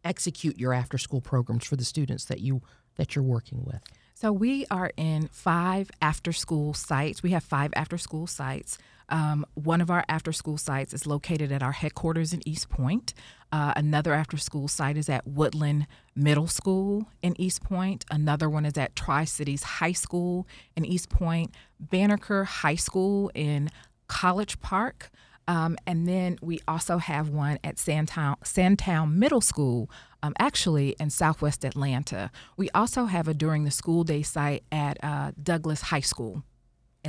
execute 0.03 0.59
your 0.59 0.73
after 0.73 0.97
school 0.97 1.21
programs 1.21 1.67
for 1.67 1.77
the 1.77 1.85
students 1.85 2.25
that 2.25 2.41
you 2.41 2.63
that 2.97 3.15
you're 3.15 3.23
working 3.23 3.63
with? 3.65 3.83
So 4.15 4.33
we 4.33 4.65
are 4.69 4.91
in 4.97 5.29
five 5.29 5.93
after 6.03 6.33
school 6.33 6.75
sites. 6.75 7.23
We 7.23 7.31
have 7.31 7.45
five 7.45 7.71
after 7.77 7.97
school 7.99 8.27
sites. 8.27 8.79
Um, 9.09 9.47
one 9.55 9.81
of 9.81 9.91
our 9.91 10.05
after 10.09 10.33
school 10.33 10.59
sites 10.59 10.93
is 10.93 11.07
located 11.07 11.51
at 11.51 11.63
our 11.63 11.73
headquarters 11.73 12.33
in 12.33 12.47
East 12.47 12.69
Point. 12.69 13.15
Uh, 13.51 13.73
another 13.77 14.13
after 14.13 14.37
school 14.37 14.69
site 14.69 14.97
is 14.97 15.09
at 15.09 15.27
Woodland 15.27 15.87
Middle 16.15 16.47
School 16.47 17.09
in 17.23 17.41
East 17.41 17.63
Point. 17.63 18.05
Another 18.11 18.51
one 18.51 18.67
is 18.67 18.77
at 18.77 18.95
Tri 18.95 19.25
Cities 19.25 19.63
High 19.63 19.93
School 19.93 20.47
in 20.77 20.85
East 20.85 21.09
Point, 21.09 21.55
Banneker 21.81 22.45
High 22.45 22.75
School 22.75 23.31
in 23.35 23.71
College 24.07 24.61
Park. 24.61 25.11
Um, 25.47 25.79
and 25.87 26.07
then 26.07 26.37
we 26.43 26.61
also 26.69 26.99
have 26.99 27.31
one 27.31 27.59
at 27.65 27.79
Sandtown, 27.79 28.37
Sandtown 28.45 29.19
Middle 29.19 29.41
School, 29.41 29.91
um, 30.23 30.35
actually 30.39 30.95
in 31.01 31.09
Southwest 31.09 31.65
Atlanta. 31.65 32.31
We 32.59 32.69
also 32.75 33.07
have 33.07 33.29
a 33.29 33.35
during 33.35 33.65
the 33.65 33.71
school 33.71 34.05
day 34.05 34.21
site 34.21 34.65
at 34.71 34.99
uh, 35.03 35.33
Douglass 35.43 35.81
High 35.83 36.01
School 36.01 36.43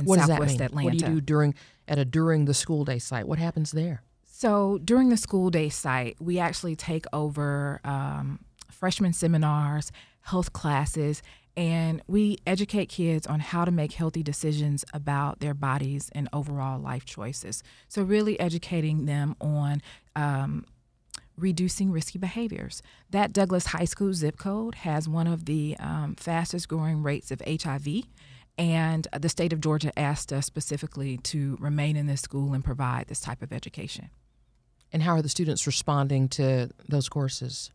in 0.00 0.04
what 0.06 0.20
Southwest 0.20 0.60
Atlanta. 0.60 0.84
What 0.84 0.98
do 0.98 1.06
you 1.06 1.14
do 1.14 1.20
during 1.20 1.54
at 1.88 1.98
a 1.98 2.04
during 2.04 2.44
the 2.44 2.54
school 2.54 2.84
day 2.84 2.98
site? 2.98 3.26
What 3.26 3.38
happens 3.38 3.72
there? 3.72 4.02
So 4.24 4.78
during 4.78 5.10
the 5.10 5.16
school 5.16 5.50
day 5.50 5.68
site, 5.68 6.16
we 6.20 6.38
actually 6.38 6.76
take 6.76 7.04
over 7.12 7.80
um, 7.84 8.40
freshman 8.70 9.12
seminars, 9.12 9.92
health 10.22 10.52
classes, 10.52 11.22
and 11.56 12.00
we 12.06 12.38
educate 12.46 12.88
kids 12.88 13.26
on 13.26 13.40
how 13.40 13.64
to 13.64 13.70
make 13.70 13.92
healthy 13.92 14.22
decisions 14.22 14.84
about 14.94 15.40
their 15.40 15.52
bodies 15.52 16.10
and 16.14 16.28
overall 16.32 16.80
life 16.80 17.04
choices. 17.04 17.62
So, 17.88 18.02
really 18.02 18.38
educating 18.40 19.04
them 19.04 19.36
on 19.40 19.82
um, 20.16 20.64
reducing 21.36 21.90
risky 21.90 22.18
behaviors. 22.18 22.82
That 23.10 23.32
Douglass 23.32 23.66
High 23.66 23.84
School 23.84 24.12
zip 24.12 24.38
code 24.38 24.76
has 24.76 25.08
one 25.08 25.26
of 25.26 25.46
the 25.46 25.76
um, 25.80 26.14
fastest 26.16 26.68
growing 26.68 27.02
rates 27.02 27.30
of 27.30 27.42
HIV. 27.46 28.04
And 28.60 29.08
the 29.18 29.30
state 29.30 29.54
of 29.54 29.60
Georgia 29.62 29.98
asked 29.98 30.34
us 30.34 30.44
specifically 30.44 31.16
to 31.16 31.56
remain 31.60 31.96
in 31.96 32.06
this 32.06 32.20
school 32.20 32.52
and 32.52 32.62
provide 32.62 33.06
this 33.08 33.20
type 33.20 33.40
of 33.40 33.54
education. 33.54 34.10
And 34.92 35.02
how 35.02 35.12
are 35.12 35.22
the 35.22 35.30
students 35.30 35.66
responding 35.66 36.28
to 36.28 36.68
those 36.86 37.08
courses? 37.08 37.70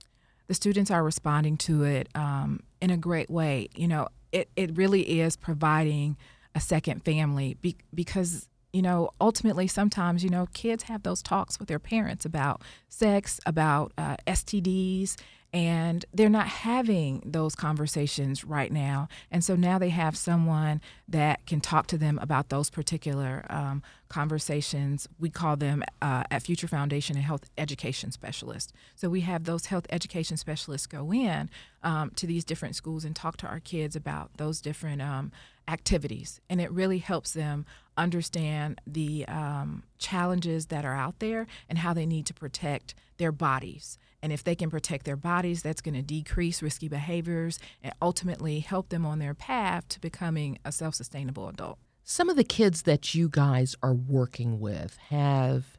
The 0.46 0.54
students 0.54 0.92
are 0.92 1.04
responding 1.04 1.58
to 1.58 1.86
it 1.86 2.08
um, 2.14 2.60
in 2.82 2.92
a 2.92 2.98
great 2.98 3.32
way. 3.32 3.68
You 3.76 3.88
know, 3.88 4.10
it, 4.32 4.48
it 4.56 4.78
really 4.78 5.22
is 5.22 5.36
providing 5.36 6.18
a 6.54 6.60
second 6.60 7.04
family 7.04 7.58
be- 7.60 7.78
because 7.92 8.48
you 8.72 8.82
know, 8.82 9.10
ultimately, 9.22 9.68
sometimes, 9.68 10.22
you 10.22 10.30
know, 10.30 10.48
kids 10.54 10.84
have 10.84 11.04
those 11.04 11.22
talks 11.22 11.60
with 11.60 11.70
their 11.70 11.80
parents 11.80 12.26
about 12.26 12.62
sex, 12.90 13.40
about 13.46 13.94
uh, 13.98 14.18
STDs, 14.28 15.16
and 15.56 16.06
they're 16.14 16.28
not 16.28 16.50
having 16.50 17.24
those 17.26 17.56
conversations 17.56 18.44
right 18.44 18.74
now. 18.74 19.08
And 19.32 19.42
so 19.42 19.56
now 19.56 19.80
they 19.80 19.88
have 19.88 20.18
someone 20.18 20.82
that 21.08 21.46
can 21.46 21.62
talk 21.62 21.88
to 21.88 21.98
them 21.98 22.20
about 22.22 22.50
those 22.50 22.70
particular 22.70 23.46
um, 23.50 23.82
conversations. 24.10 25.08
We 25.18 25.30
call 25.30 25.56
them 25.56 25.82
uh, 26.02 26.24
at 26.30 26.44
Future 26.44 26.68
Foundation 26.68 27.16
a 27.16 27.22
health 27.22 27.50
education 27.58 28.12
specialist. 28.12 28.74
So 28.98 29.08
we 29.08 29.22
have 29.22 29.46
those 29.46 29.68
health 29.68 29.88
education 29.92 30.36
specialists 30.36 30.88
go 30.88 31.14
in 31.14 31.50
um, 31.84 32.12
to 32.18 32.28
these 32.28 32.44
different 32.44 32.76
schools 32.76 33.06
and 33.06 33.16
talk 33.16 33.38
to 33.38 33.48
our 33.48 33.62
kids 33.62 33.96
about 33.96 34.32
those 34.36 34.60
different 34.60 35.02
um, 35.02 35.32
activities. 35.70 36.42
And 36.50 36.60
it 36.60 36.70
really 36.70 36.98
helps 36.98 37.32
them 37.32 37.66
understand 37.96 38.82
the 38.86 39.26
um, 39.30 39.84
challenges 40.00 40.66
that 40.66 40.84
are 40.84 40.96
out 40.96 41.20
there 41.20 41.48
and 41.70 41.78
how 41.78 41.94
they 41.94 42.06
need 42.06 42.26
to 42.26 42.34
protect 42.34 42.94
their 43.18 43.32
bodies. 43.32 43.98
And 44.26 44.34
if 44.34 44.44
they 44.44 44.56
can 44.56 44.72
protect 44.72 45.06
their 45.06 45.16
bodies, 45.16 45.62
that's 45.62 45.82
going 45.82 45.94
to 45.94 46.02
decrease 46.02 46.64
risky 46.64 46.88
behaviors 46.88 47.60
and 47.84 47.94
ultimately 48.02 48.58
help 48.58 48.90
them 48.90 49.06
on 49.06 49.20
their 49.20 49.36
path 49.36 49.88
to 49.90 50.02
becoming 50.02 50.58
a 50.66 50.72
self 50.72 50.96
sustainable 50.96 51.48
adult. 51.48 51.78
Some 52.04 52.28
of 52.28 52.36
the 52.36 52.44
kids 52.44 52.82
that 52.82 53.14
you 53.14 53.30
guys 53.30 53.76
are 53.84 53.94
working 53.94 54.60
with 54.60 54.98
have 55.10 55.78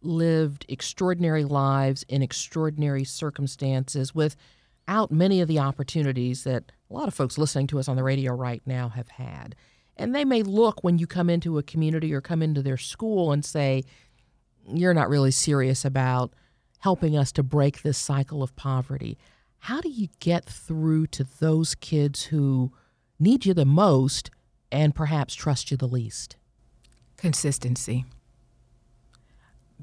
lived 0.00 0.64
extraordinary 0.68 1.42
lives 1.42 2.04
in 2.08 2.22
extraordinary 2.22 3.02
circumstances 3.02 4.14
without 4.14 5.10
many 5.10 5.40
of 5.40 5.48
the 5.48 5.58
opportunities 5.58 6.44
that 6.44 6.70
a 6.88 6.94
lot 6.94 7.08
of 7.08 7.14
folks 7.14 7.36
listening 7.36 7.66
to 7.66 7.80
us 7.80 7.88
on 7.88 7.96
the 7.96 8.04
radio 8.04 8.32
right 8.32 8.62
now 8.64 8.90
have 8.90 9.08
had. 9.08 9.56
And 9.96 10.14
they 10.14 10.24
may 10.24 10.44
look 10.44 10.84
when 10.84 10.98
you 10.98 11.08
come 11.08 11.28
into 11.28 11.58
a 11.58 11.64
community 11.64 12.14
or 12.14 12.20
come 12.20 12.42
into 12.42 12.62
their 12.62 12.78
school 12.78 13.32
and 13.32 13.44
say, 13.44 13.82
You're 14.72 14.94
not 14.94 15.08
really 15.08 15.32
serious 15.32 15.84
about 15.84 16.32
helping 16.86 17.16
us 17.16 17.32
to 17.32 17.42
break 17.42 17.82
this 17.82 17.98
cycle 17.98 18.44
of 18.44 18.54
poverty. 18.54 19.18
How 19.58 19.80
do 19.80 19.88
you 19.88 20.06
get 20.20 20.44
through 20.44 21.08
to 21.08 21.24
those 21.40 21.74
kids 21.74 22.26
who 22.26 22.70
need 23.18 23.44
you 23.44 23.52
the 23.52 23.64
most 23.64 24.30
and 24.70 24.94
perhaps 24.94 25.34
trust 25.34 25.72
you 25.72 25.76
the 25.76 25.88
least? 25.88 26.36
Consistency. 27.16 28.04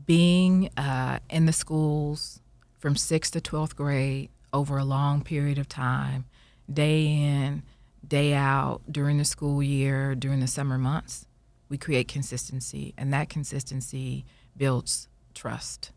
Being 0.05 0.69
uh, 0.77 1.19
in 1.29 1.45
the 1.45 1.51
schools 1.51 2.39
from 2.79 2.95
6th 2.95 3.31
to 3.31 3.41
12th 3.41 3.75
grade 3.75 4.29
over 4.53 4.77
a 4.77 4.85
long 4.85 5.23
period 5.23 5.57
of 5.57 5.67
time, 5.67 6.23
day 6.71 7.05
in, 7.05 7.63
day 8.07 8.33
out 8.33 8.79
during 8.89 9.17
the 9.17 9.25
school 9.25 9.61
year, 9.61 10.15
during 10.15 10.39
the 10.39 10.47
summer 10.47 10.77
months, 10.77 11.25
we 11.67 11.77
create 11.77 12.07
consistency, 12.07 12.93
and 12.97 13.11
that 13.11 13.27
consistency 13.27 14.23
builds 14.55 15.09
trust. 15.33 15.91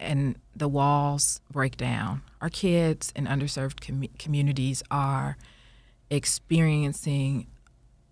And 0.00 0.36
the 0.56 0.68
walls 0.68 1.40
break 1.52 1.76
down. 1.76 2.22
Our 2.40 2.48
kids 2.48 3.12
in 3.14 3.26
underserved 3.26 3.86
com- 3.86 4.08
communities 4.18 4.82
are 4.90 5.36
experiencing 6.08 7.46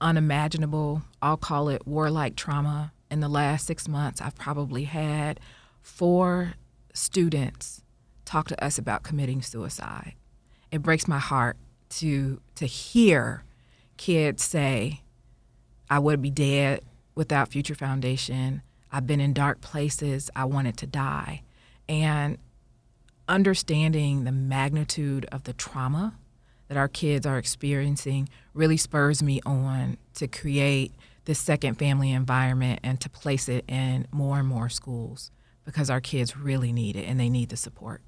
unimaginable, 0.00 1.02
I'll 1.20 1.36
call 1.36 1.68
it 1.68 1.86
warlike 1.86 2.36
trauma. 2.36 2.92
In 3.10 3.20
the 3.20 3.28
last 3.28 3.66
six 3.66 3.88
months, 3.88 4.20
I've 4.20 4.36
probably 4.36 4.84
had 4.84 5.40
four 5.80 6.54
students 6.92 7.82
talk 8.24 8.48
to 8.48 8.64
us 8.64 8.78
about 8.78 9.02
committing 9.02 9.40
suicide. 9.40 10.12
It 10.70 10.82
breaks 10.82 11.08
my 11.08 11.18
heart 11.18 11.56
to 11.90 12.40
to 12.56 12.66
hear 12.66 13.44
kids 13.96 14.44
say, 14.44 15.00
"I 15.88 15.98
would 15.98 16.20
be 16.20 16.30
dead 16.30 16.82
without 17.14 17.48
Future 17.48 17.74
Foundation. 17.74 18.60
I've 18.92 19.06
been 19.06 19.20
in 19.20 19.32
dark 19.32 19.62
places. 19.62 20.30
I 20.36 20.44
wanted 20.44 20.76
to 20.76 20.86
die," 20.86 21.42
and 21.88 22.38
understanding 23.28 24.24
the 24.24 24.32
magnitude 24.32 25.26
of 25.30 25.44
the 25.44 25.52
trauma 25.52 26.14
that 26.68 26.76
our 26.76 26.88
kids 26.88 27.26
are 27.26 27.38
experiencing 27.38 28.28
really 28.54 28.76
spurs 28.76 29.22
me 29.22 29.40
on 29.44 29.96
to 30.14 30.26
create 30.26 30.92
this 31.24 31.38
second 31.38 31.74
family 31.74 32.12
environment 32.12 32.80
and 32.82 33.00
to 33.00 33.10
place 33.10 33.48
it 33.48 33.64
in 33.68 34.06
more 34.10 34.38
and 34.38 34.48
more 34.48 34.68
schools 34.68 35.30
because 35.64 35.90
our 35.90 36.00
kids 36.00 36.36
really 36.36 36.72
need 36.72 36.96
it 36.96 37.04
and 37.04 37.20
they 37.20 37.28
need 37.28 37.50
the 37.50 37.56
support. 37.56 38.02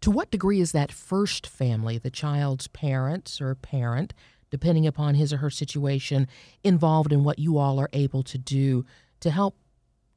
To 0.00 0.10
what 0.10 0.30
degree 0.30 0.60
is 0.60 0.72
that 0.72 0.90
first 0.90 1.46
family, 1.46 1.98
the 1.98 2.10
child's 2.10 2.68
parents 2.68 3.40
or 3.40 3.54
parent, 3.54 4.14
depending 4.50 4.86
upon 4.86 5.14
his 5.14 5.32
or 5.32 5.38
her 5.38 5.50
situation, 5.50 6.26
involved 6.64 7.12
in 7.12 7.22
what 7.22 7.38
you 7.38 7.58
all 7.58 7.78
are 7.78 7.90
able 7.92 8.22
to 8.22 8.38
do 8.38 8.86
to 9.20 9.30
help 9.30 9.56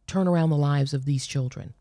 turn 0.08 0.28
around 0.28 0.50
the 0.50 0.56
lives 0.56 0.94
of 0.94 1.04
these 1.04 1.28
children? 1.28 1.74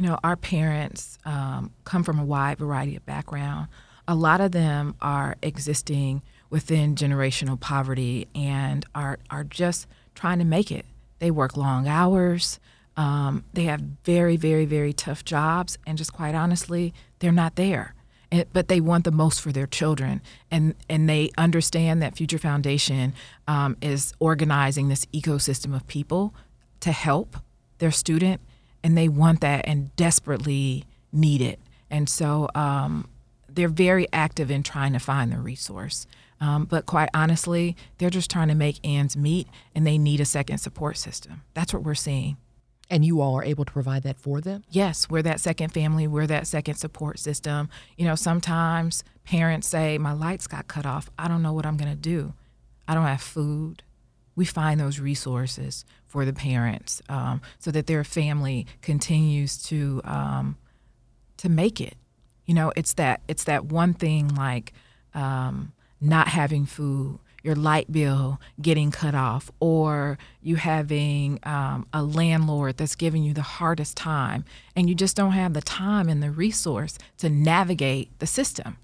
You 0.00 0.06
know, 0.06 0.18
our 0.24 0.34
parents 0.36 1.18
um, 1.26 1.72
come 1.84 2.04
from 2.04 2.18
a 2.18 2.24
wide 2.24 2.56
variety 2.56 2.96
of 2.96 3.04
background. 3.04 3.68
A 4.08 4.14
lot 4.14 4.40
of 4.40 4.50
them 4.50 4.94
are 5.02 5.36
existing 5.42 6.22
within 6.48 6.94
generational 6.94 7.60
poverty 7.60 8.26
and 8.34 8.86
are, 8.94 9.18
are 9.28 9.44
just 9.44 9.86
trying 10.14 10.38
to 10.38 10.46
make 10.46 10.72
it. 10.72 10.86
They 11.18 11.30
work 11.30 11.54
long 11.54 11.86
hours. 11.86 12.58
Um, 12.96 13.44
they 13.52 13.64
have 13.64 13.82
very, 14.04 14.38
very, 14.38 14.64
very 14.64 14.94
tough 14.94 15.22
jobs, 15.22 15.76
and 15.86 15.98
just 15.98 16.14
quite 16.14 16.34
honestly, 16.34 16.94
they're 17.18 17.30
not 17.30 17.56
there. 17.56 17.94
And, 18.32 18.46
but 18.54 18.68
they 18.68 18.80
want 18.80 19.04
the 19.04 19.12
most 19.12 19.42
for 19.42 19.52
their 19.52 19.66
children, 19.66 20.22
and 20.50 20.76
and 20.88 21.10
they 21.10 21.30
understand 21.36 22.00
that 22.00 22.16
Future 22.16 22.38
Foundation 22.38 23.12
um, 23.46 23.76
is 23.82 24.14
organizing 24.18 24.88
this 24.88 25.04
ecosystem 25.12 25.76
of 25.76 25.86
people 25.86 26.34
to 26.80 26.90
help 26.90 27.36
their 27.78 27.90
student, 27.90 28.40
and 28.82 28.96
they 28.96 29.08
want 29.08 29.40
that 29.40 29.66
and 29.66 29.94
desperately 29.96 30.84
need 31.12 31.40
it. 31.40 31.58
And 31.90 32.08
so 32.08 32.48
um, 32.54 33.08
they're 33.48 33.68
very 33.68 34.06
active 34.12 34.50
in 34.50 34.62
trying 34.62 34.92
to 34.92 34.98
find 34.98 35.32
the 35.32 35.38
resource. 35.38 36.06
Um, 36.40 36.64
but 36.64 36.86
quite 36.86 37.10
honestly, 37.12 37.76
they're 37.98 38.10
just 38.10 38.30
trying 38.30 38.48
to 38.48 38.54
make 38.54 38.80
ends 38.82 39.16
meet, 39.16 39.46
and 39.74 39.86
they 39.86 39.98
need 39.98 40.20
a 40.20 40.24
second 40.24 40.58
support 40.58 40.96
system. 40.96 41.42
That's 41.52 41.74
what 41.74 41.82
we're 41.82 41.94
seeing. 41.94 42.38
And 42.88 43.04
you 43.04 43.20
all 43.20 43.34
are 43.36 43.44
able 43.44 43.64
to 43.64 43.72
provide 43.72 44.02
that 44.04 44.18
for 44.18 44.40
them? 44.40 44.64
Yes, 44.70 45.08
we're 45.08 45.22
that 45.22 45.38
second 45.38 45.68
family, 45.72 46.08
we're 46.08 46.26
that 46.26 46.46
second 46.46 46.76
support 46.76 47.18
system. 47.18 47.68
You 47.96 48.06
know, 48.06 48.14
sometimes 48.14 49.04
parents 49.24 49.68
say, 49.68 49.98
My 49.98 50.12
lights 50.12 50.46
got 50.46 50.66
cut 50.66 50.86
off. 50.86 51.10
I 51.18 51.28
don't 51.28 51.42
know 51.42 51.52
what 51.52 51.66
I'm 51.66 51.76
going 51.76 51.90
to 51.90 51.96
do. 51.96 52.32
I 52.88 52.94
don't 52.94 53.04
have 53.04 53.20
food. 53.20 53.82
We 54.36 54.44
find 54.44 54.80
those 54.80 55.00
resources 55.00 55.84
for 56.06 56.24
the 56.24 56.32
parents 56.32 57.02
um, 57.08 57.40
so 57.58 57.70
that 57.70 57.86
their 57.86 58.04
family 58.04 58.66
continues 58.82 59.62
to 59.64 60.00
um, 60.04 60.56
to 61.38 61.48
make 61.48 61.80
it. 61.80 61.94
You 62.46 62.54
know, 62.54 62.72
it's 62.76 62.94
that 62.94 63.20
it's 63.28 63.44
that 63.44 63.66
one 63.66 63.94
thing 63.94 64.28
like 64.34 64.72
um, 65.14 65.72
not 66.00 66.28
having 66.28 66.66
food 66.66 67.18
your 67.42 67.54
light 67.54 67.90
bill 67.90 68.40
getting 68.60 68.90
cut 68.90 69.14
off 69.14 69.50
or 69.60 70.18
you 70.42 70.56
having 70.56 71.38
um, 71.42 71.86
a 71.92 72.02
landlord 72.02 72.76
that's 72.76 72.94
giving 72.94 73.22
you 73.22 73.32
the 73.32 73.42
hardest 73.42 73.96
time 73.96 74.44
and 74.76 74.88
you 74.88 74.94
just 74.94 75.16
don't 75.16 75.32
have 75.32 75.54
the 75.54 75.62
time 75.62 76.08
and 76.08 76.22
the 76.22 76.30
resource 76.30 76.98
to 77.18 77.30
navigate 77.30 78.10
the 78.18 78.26
system. 78.26 78.76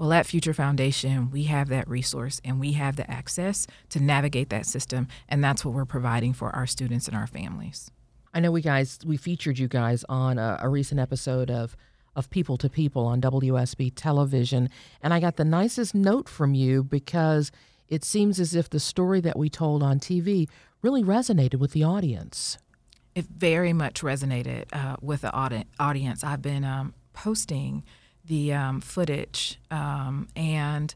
Well, 0.00 0.14
at 0.14 0.24
Future 0.24 0.54
Foundation, 0.54 1.30
we 1.30 1.42
have 1.42 1.68
that 1.68 1.86
resource 1.86 2.40
and 2.42 2.58
we 2.58 2.72
have 2.72 2.96
the 2.96 3.08
access 3.10 3.66
to 3.90 4.00
navigate 4.00 4.48
that 4.48 4.64
system, 4.64 5.08
and 5.28 5.44
that's 5.44 5.62
what 5.62 5.74
we're 5.74 5.84
providing 5.84 6.32
for 6.32 6.48
our 6.56 6.66
students 6.66 7.06
and 7.06 7.14
our 7.14 7.26
families. 7.26 7.90
I 8.32 8.40
know 8.40 8.50
we 8.50 8.62
guys 8.62 9.00
we 9.04 9.18
featured 9.18 9.58
you 9.58 9.68
guys 9.68 10.02
on 10.08 10.38
a, 10.38 10.58
a 10.62 10.70
recent 10.70 11.00
episode 11.00 11.50
of 11.50 11.76
of 12.16 12.30
People 12.30 12.56
to 12.56 12.70
People 12.70 13.04
on 13.04 13.20
WSB 13.20 13.92
television, 13.94 14.70
and 15.02 15.12
I 15.12 15.20
got 15.20 15.36
the 15.36 15.44
nicest 15.44 15.94
note 15.94 16.30
from 16.30 16.54
you 16.54 16.82
because 16.82 17.52
it 17.90 18.02
seems 18.02 18.40
as 18.40 18.54
if 18.54 18.70
the 18.70 18.80
story 18.80 19.20
that 19.20 19.38
we 19.38 19.50
told 19.50 19.82
on 19.82 20.00
TV 20.00 20.48
really 20.80 21.02
resonated 21.02 21.56
with 21.56 21.72
the 21.72 21.84
audience. 21.84 22.56
It 23.14 23.26
very 23.26 23.74
much 23.74 24.00
resonated 24.00 24.64
uh, 24.72 24.96
with 25.02 25.20
the 25.20 25.34
audi- 25.34 25.66
audience. 25.78 26.24
I've 26.24 26.40
been 26.40 26.64
um, 26.64 26.94
posting 27.12 27.82
the 28.24 28.52
um, 28.52 28.80
footage, 28.80 29.58
um, 29.70 30.28
and 30.36 30.94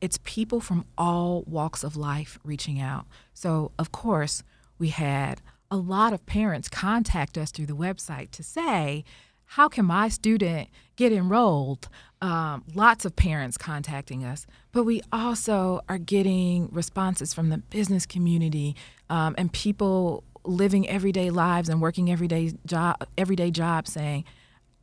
it's 0.00 0.18
people 0.24 0.60
from 0.60 0.84
all 0.96 1.44
walks 1.46 1.82
of 1.82 1.96
life 1.96 2.38
reaching 2.44 2.80
out. 2.80 3.06
So, 3.34 3.72
of 3.78 3.92
course, 3.92 4.42
we 4.78 4.88
had 4.88 5.40
a 5.70 5.76
lot 5.76 6.12
of 6.12 6.24
parents 6.24 6.68
contact 6.68 7.36
us 7.36 7.50
through 7.50 7.66
the 7.66 7.76
website 7.76 8.30
to 8.32 8.42
say, 8.42 9.04
how 9.52 9.68
can 9.68 9.86
my 9.86 10.08
student 10.08 10.68
get 10.96 11.10
enrolled? 11.10 11.88
Um, 12.20 12.64
lots 12.74 13.04
of 13.04 13.16
parents 13.16 13.56
contacting 13.56 14.24
us, 14.24 14.46
but 14.72 14.84
we 14.84 15.00
also 15.12 15.80
are 15.88 15.98
getting 15.98 16.68
responses 16.70 17.32
from 17.32 17.48
the 17.48 17.58
business 17.58 18.06
community 18.06 18.76
um, 19.08 19.34
and 19.38 19.52
people 19.52 20.24
living 20.44 20.88
everyday 20.88 21.30
lives 21.30 21.68
and 21.68 21.80
working 21.80 22.10
everyday 22.10 22.52
job 22.66 23.06
everyday 23.16 23.50
jobs 23.50 23.92
saying, 23.92 24.24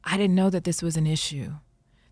I 0.06 0.18
didn't 0.18 0.36
know 0.36 0.50
that 0.50 0.64
this 0.64 0.82
was 0.82 0.96
an 0.98 1.08
issue. 1.08 1.54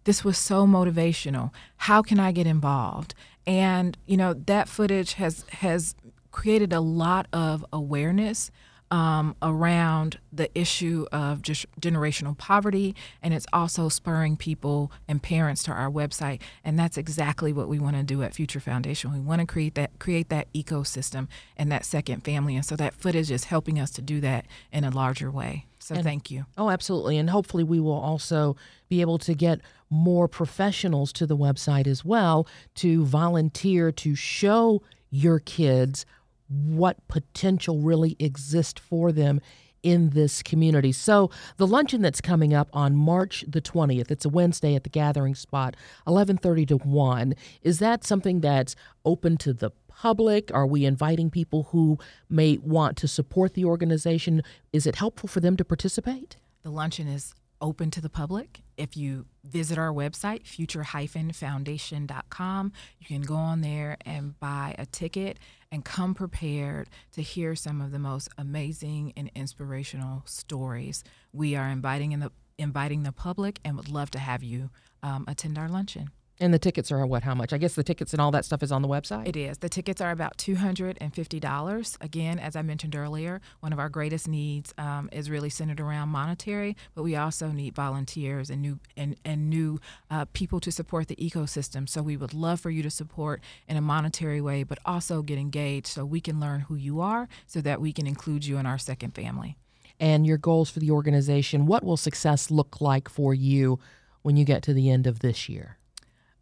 This 0.05 0.23
was 0.23 0.37
so 0.37 0.65
motivational. 0.65 1.51
How 1.77 2.01
can 2.01 2.19
I 2.19 2.31
get 2.31 2.47
involved? 2.47 3.13
And 3.45 3.97
you 4.05 4.17
know 4.17 4.33
that 4.33 4.67
footage 4.67 5.13
has 5.13 5.45
has 5.49 5.95
created 6.31 6.73
a 6.73 6.79
lot 6.79 7.27
of 7.31 7.65
awareness 7.71 8.51
um, 8.93 9.35
around 9.41 10.19
the 10.31 10.55
issue 10.57 11.07
of 11.11 11.41
just 11.41 11.65
generational 11.81 12.37
poverty, 12.37 12.95
and 13.23 13.33
it's 13.33 13.47
also 13.51 13.89
spurring 13.89 14.37
people 14.37 14.91
and 15.07 15.21
parents 15.21 15.63
to 15.63 15.71
our 15.71 15.89
website. 15.89 16.41
And 16.63 16.77
that's 16.77 16.97
exactly 16.97 17.51
what 17.53 17.67
we 17.67 17.79
want 17.79 17.95
to 17.95 18.03
do 18.03 18.21
at 18.21 18.35
Future 18.35 18.59
Foundation. 18.59 19.11
We 19.11 19.19
want 19.19 19.39
to 19.39 19.47
create 19.47 19.75
that 19.75 19.97
create 19.99 20.29
that 20.29 20.51
ecosystem 20.53 21.27
and 21.57 21.71
that 21.71 21.85
second 21.85 22.23
family, 22.23 22.55
and 22.55 22.65
so 22.65 22.75
that 22.75 22.93
footage 22.93 23.31
is 23.31 23.45
helping 23.45 23.79
us 23.79 23.91
to 23.91 24.01
do 24.01 24.21
that 24.21 24.45
in 24.71 24.83
a 24.83 24.89
larger 24.89 25.31
way. 25.31 25.65
So 25.83 25.95
And- 25.95 26.03
thank 26.03 26.31
you. 26.31 26.45
Oh, 26.57 26.69
absolutely. 26.69 27.17
And 27.17 27.29
hopefully, 27.29 27.63
we 27.63 27.79
will 27.79 27.91
also 27.91 28.55
be 28.87 29.01
able 29.01 29.17
to 29.19 29.33
get 29.33 29.59
more 29.89 30.27
professionals 30.27 31.11
to 31.13 31.27
the 31.27 31.35
website 31.37 31.87
as 31.87 32.05
well 32.05 32.47
to 32.75 33.03
volunteer 33.05 33.91
to 33.91 34.15
show 34.15 34.81
your 35.11 35.39
kids 35.39 36.05
what 36.47 37.05
potential 37.07 37.79
really 37.79 38.15
exists 38.19 38.79
for 38.79 39.11
them 39.11 39.41
in 39.81 40.11
this 40.11 40.41
community. 40.41 40.93
So, 40.93 41.29
the 41.57 41.67
luncheon 41.67 42.01
that's 42.01 42.21
coming 42.21 42.53
up 42.53 42.69
on 42.71 42.95
March 42.95 43.43
the 43.45 43.59
20th, 43.59 44.09
it's 44.09 44.23
a 44.23 44.29
Wednesday 44.29 44.75
at 44.75 44.83
the 44.85 44.89
Gathering 44.89 45.35
Spot, 45.35 45.75
11:30 46.07 46.65
to 46.67 46.77
1. 46.77 47.33
Is 47.61 47.79
that 47.79 48.05
something 48.05 48.39
that's 48.39 48.75
open 49.03 49.35
to 49.37 49.51
the 49.53 49.71
public? 49.97 50.53
Are 50.53 50.67
we 50.67 50.85
inviting 50.85 51.29
people 51.29 51.69
who 51.71 51.97
may 52.29 52.57
want 52.57 52.97
to 52.97 53.07
support 53.07 53.53
the 53.53 53.65
organization? 53.65 54.43
Is 54.71 54.85
it 54.85 54.95
helpful 54.95 55.29
for 55.29 55.39
them 55.39 55.57
to 55.57 55.65
participate? 55.65 56.37
The 56.63 56.69
luncheon 56.69 57.07
is 57.07 57.33
open 57.61 57.91
to 57.91 58.01
the 58.01 58.09
public. 58.09 58.61
If 58.77 58.97
you 58.97 59.25
visit 59.43 59.77
our 59.77 59.93
website, 59.93 60.45
future-foundation.com, 60.45 62.71
you 62.99 63.07
can 63.07 63.21
go 63.21 63.35
on 63.35 63.61
there 63.61 63.97
and 64.05 64.37
buy 64.39 64.75
a 64.77 64.85
ticket 64.85 65.39
and 65.71 65.85
come 65.85 66.13
prepared 66.13 66.89
to 67.13 67.21
hear 67.21 67.55
some 67.55 67.81
of 67.81 67.91
the 67.91 67.99
most 67.99 68.27
amazing 68.37 69.13
and 69.15 69.31
inspirational 69.33 70.23
stories. 70.25 71.03
We 71.31 71.55
are 71.55 71.69
inviting 71.69 72.11
in 72.11 72.19
the 72.19 72.31
inviting 72.59 73.03
the 73.03 73.11
public 73.11 73.59
and 73.65 73.75
would 73.75 73.89
love 73.89 74.11
to 74.11 74.19
have 74.19 74.43
you 74.43 74.69
um, 75.01 75.25
attend 75.27 75.57
our 75.57 75.67
luncheon. 75.67 76.11
And 76.39 76.53
the 76.53 76.59
tickets 76.59 76.91
are 76.91 77.05
what? 77.05 77.23
How 77.23 77.35
much? 77.35 77.53
I 77.53 77.57
guess 77.57 77.75
the 77.75 77.83
tickets 77.83 78.11
and 78.11 78.19
all 78.19 78.31
that 78.31 78.43
stuff 78.43 78.63
is 78.63 78.71
on 78.71 78.81
the 78.81 78.87
website. 78.87 79.27
It 79.27 79.37
is. 79.37 79.59
The 79.59 79.69
tickets 79.69 80.01
are 80.01 80.11
about 80.11 80.37
$250. 80.37 81.97
Again, 82.01 82.39
as 82.39 82.55
I 82.55 82.61
mentioned 82.63 82.95
earlier, 82.95 83.39
one 83.59 83.71
of 83.71 83.79
our 83.79 83.87
greatest 83.87 84.27
needs 84.27 84.73
um, 84.77 85.09
is 85.11 85.29
really 85.29 85.49
centered 85.49 85.79
around 85.79 86.09
monetary, 86.09 86.75
but 86.95 87.03
we 87.03 87.15
also 87.15 87.49
need 87.49 87.75
volunteers 87.75 88.49
and 88.49 88.61
new 88.61 88.79
and, 88.97 89.15
and 89.23 89.49
new 89.49 89.79
uh, 90.09 90.25
people 90.33 90.59
to 90.61 90.71
support 90.71 91.07
the 91.07 91.15
ecosystem. 91.17 91.87
So 91.87 92.01
we 92.01 92.17
would 92.17 92.33
love 92.33 92.59
for 92.59 92.71
you 92.71 92.81
to 92.83 92.89
support 92.89 93.41
in 93.67 93.77
a 93.77 93.81
monetary 93.81 94.41
way, 94.41 94.63
but 94.63 94.79
also 94.85 95.21
get 95.21 95.37
engaged 95.37 95.87
so 95.87 96.03
we 96.03 96.19
can 96.19 96.39
learn 96.39 96.61
who 96.61 96.75
you 96.75 96.99
are 96.99 97.29
so 97.45 97.61
that 97.61 97.79
we 97.79 97.93
can 97.93 98.07
include 98.07 98.45
you 98.45 98.57
in 98.57 98.65
our 98.65 98.77
second 98.79 99.11
family. 99.13 99.55
and 99.99 100.25
your 100.25 100.37
goals 100.37 100.71
for 100.71 100.79
the 100.79 100.89
organization. 100.91 101.67
What 101.67 101.83
will 101.83 101.97
success 101.97 102.49
look 102.49 102.81
like 102.81 103.07
for 103.07 103.33
you 103.33 103.79
when 104.23 104.35
you 104.35 104.43
get 104.43 104.63
to 104.63 104.73
the 104.73 104.89
end 104.89 105.05
of 105.05 105.19
this 105.19 105.47
year? 105.47 105.77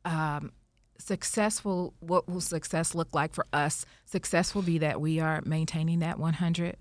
Um, 0.05 0.51
successful 0.97 1.93
what 1.99 2.29
will 2.29 2.41
success 2.41 2.95
look 2.95 3.13
like 3.13 3.33
for 3.33 3.45
us? 3.51 3.85
Success 4.05 4.53
will 4.55 4.61
be 4.61 4.77
that 4.77 5.01
we 5.01 5.19
are 5.19 5.41
maintaining 5.45 5.99
that 5.99 6.17
100% 6.17 6.75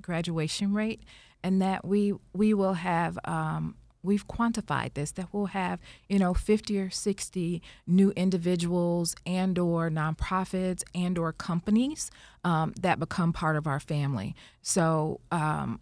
graduation 0.00 0.72
rate 0.72 1.02
and 1.42 1.60
that 1.60 1.84
we 1.84 2.14
we 2.32 2.54
will 2.54 2.74
have 2.74 3.18
um, 3.24 3.76
we've 4.02 4.26
quantified 4.26 4.94
this 4.94 5.10
that 5.12 5.28
we'll 5.32 5.46
have 5.46 5.80
you 6.08 6.18
know 6.18 6.32
50 6.32 6.78
or 6.78 6.90
60 6.90 7.62
new 7.86 8.10
individuals 8.12 9.14
and 9.26 9.58
or 9.58 9.90
nonprofits 9.90 10.82
and 10.94 11.18
or 11.18 11.32
companies 11.32 12.10
um, 12.44 12.72
that 12.80 12.98
become 12.98 13.32
part 13.32 13.56
of 13.56 13.66
our 13.66 13.80
family. 13.80 14.34
So 14.62 15.20
um, 15.30 15.80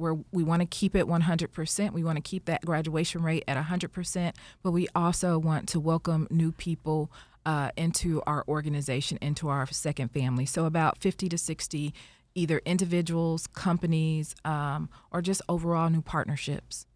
where 0.00 0.16
we 0.32 0.42
want 0.42 0.60
to 0.60 0.66
keep 0.66 0.96
it 0.96 1.06
100%. 1.06 1.92
We 1.92 2.02
want 2.02 2.16
to 2.16 2.22
keep 2.22 2.46
that 2.46 2.64
graduation 2.64 3.22
rate 3.22 3.44
at 3.46 3.56
100%, 3.56 4.34
but 4.62 4.70
we 4.70 4.88
also 4.94 5.38
want 5.38 5.68
to 5.70 5.80
welcome 5.80 6.26
new 6.30 6.52
people 6.52 7.10
uh, 7.46 7.70
into 7.76 8.22
our 8.26 8.44
organization, 8.48 9.18
into 9.20 9.48
our 9.48 9.66
second 9.66 10.12
family. 10.12 10.46
So 10.46 10.64
about 10.64 10.98
50 10.98 11.28
to 11.28 11.38
60 11.38 11.94
either 12.34 12.60
individuals, 12.64 13.46
companies, 13.48 14.34
um, 14.44 14.88
or 15.10 15.20
just 15.20 15.42
overall 15.48 15.90
new 15.90 16.02
partnerships. 16.02 16.86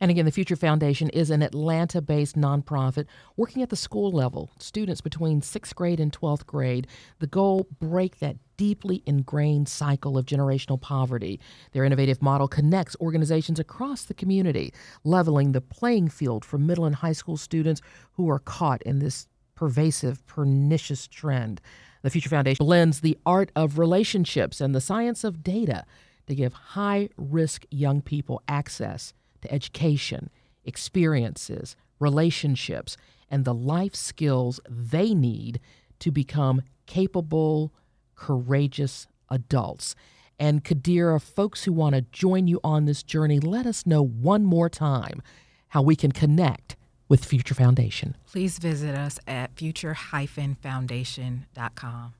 And 0.00 0.10
again, 0.10 0.24
the 0.24 0.30
Future 0.30 0.56
Foundation 0.56 1.08
is 1.10 1.30
an 1.30 1.42
Atlanta 1.42 2.00
based 2.00 2.36
nonprofit 2.36 3.06
working 3.36 3.62
at 3.62 3.70
the 3.70 3.76
school 3.76 4.12
level, 4.12 4.50
students 4.58 5.00
between 5.00 5.42
sixth 5.42 5.74
grade 5.74 5.98
and 5.98 6.12
12th 6.12 6.46
grade. 6.46 6.86
The 7.18 7.26
goal 7.26 7.66
break 7.80 8.20
that 8.20 8.36
deeply 8.56 9.02
ingrained 9.06 9.68
cycle 9.68 10.16
of 10.16 10.26
generational 10.26 10.80
poverty. 10.80 11.40
Their 11.72 11.84
innovative 11.84 12.22
model 12.22 12.48
connects 12.48 12.96
organizations 13.00 13.58
across 13.58 14.04
the 14.04 14.14
community, 14.14 14.72
leveling 15.04 15.52
the 15.52 15.60
playing 15.60 16.08
field 16.08 16.44
for 16.44 16.58
middle 16.58 16.84
and 16.84 16.96
high 16.96 17.12
school 17.12 17.36
students 17.36 17.80
who 18.12 18.28
are 18.30 18.40
caught 18.40 18.82
in 18.82 19.00
this 19.00 19.26
pervasive, 19.54 20.24
pernicious 20.26 21.08
trend. 21.08 21.60
The 22.02 22.10
Future 22.10 22.28
Foundation 22.28 22.64
blends 22.64 23.00
the 23.00 23.18
art 23.26 23.50
of 23.56 23.78
relationships 23.78 24.60
and 24.60 24.74
the 24.74 24.80
science 24.80 25.24
of 25.24 25.42
data 25.42 25.84
to 26.28 26.34
give 26.34 26.52
high 26.52 27.08
risk 27.16 27.64
young 27.70 28.00
people 28.00 28.42
access 28.46 29.14
to 29.42 29.52
education, 29.52 30.30
experiences, 30.64 31.76
relationships, 31.98 32.96
and 33.30 33.44
the 33.44 33.54
life 33.54 33.94
skills 33.94 34.60
they 34.68 35.14
need 35.14 35.60
to 35.98 36.10
become 36.10 36.62
capable, 36.86 37.72
courageous 38.14 39.06
adults. 39.30 39.94
And 40.38 40.64
Qaadirah, 40.64 41.20
folks 41.20 41.64
who 41.64 41.72
want 41.72 41.94
to 41.94 42.02
join 42.12 42.46
you 42.46 42.60
on 42.62 42.84
this 42.84 43.02
journey, 43.02 43.40
let 43.40 43.66
us 43.66 43.86
know 43.86 44.02
one 44.02 44.44
more 44.44 44.68
time 44.68 45.22
how 45.68 45.82
we 45.82 45.96
can 45.96 46.12
connect 46.12 46.76
with 47.08 47.24
Future 47.24 47.54
Foundation. 47.54 48.14
Please 48.26 48.58
visit 48.58 48.94
us 48.94 49.18
at 49.26 49.56
future-foundation.com. 49.56 52.14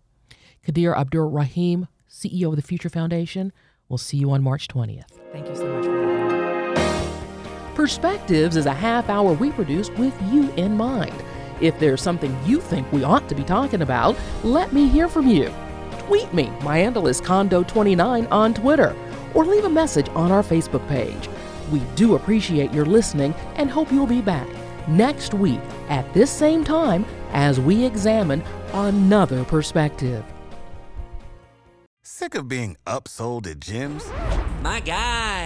Kadir 0.65 0.95
Abdur 0.95 1.29
Rahim, 1.29 1.87
CEO 2.11 2.51
of 2.51 2.57
the 2.57 2.63
Future 2.63 2.89
Foundation. 2.89 3.53
We'll 3.89 3.99
see 3.99 4.17
you 4.17 4.33
on 4.33 4.43
March 4.43 4.67
20th. 4.69 5.05
Thank 5.33 5.49
you 5.49 5.57
so 5.57 5.67
much 5.67 5.85
for 5.85 5.93
having 5.93 6.43
me. 6.43 6.48
Perspectives 7.79 8.57
is 8.57 8.67
a 8.67 8.75
half 8.75 9.09
hour 9.09 9.35
we 9.35 9.53
produce 9.53 9.89
with 9.91 10.13
you 10.33 10.51
in 10.55 10.77
mind. 10.77 11.15
If 11.61 11.79
there's 11.79 12.03
something 12.03 12.37
you 12.45 12.61
think 12.61 12.91
we 12.91 13.05
ought 13.05 13.29
to 13.29 13.37
be 13.37 13.45
talking 13.45 13.83
about, 13.83 14.17
let 14.43 14.73
me 14.73 14.89
hear 14.89 15.07
from 15.07 15.29
you. 15.29 15.55
Tweet 16.01 16.35
me. 16.35 16.51
My 16.65 16.79
handle 16.79 17.07
is 17.07 17.21
Condo29 17.21 18.33
on 18.33 18.53
Twitter, 18.53 18.97
or 19.33 19.45
leave 19.45 19.65
a 19.65 19.71
message 19.71 20.09
on 20.17 20.33
our 20.33 20.43
Facebook 20.43 20.89
page. 20.89 21.29
We 21.71 21.79
do 21.95 22.17
appreciate 22.17 22.75
your 22.75 22.85
listening 22.85 23.33
and 23.55 23.71
hope 23.71 23.93
you'll 23.93 24.09
be 24.09 24.23
back 24.23 24.49
next 24.89 25.33
week 25.33 25.61
at 25.89 26.13
this 26.13 26.33
same 26.33 26.65
time 26.65 27.07
as 27.31 27.61
we 27.61 27.85
examine 27.85 28.43
another 28.73 29.45
perspective. 29.45 30.25
Sick 32.03 32.35
of 32.35 32.49
being 32.49 32.77
upsold 32.89 33.47
at 33.47 33.61
gyms? 33.61 34.03
My 34.63 34.81
guy, 34.81 35.38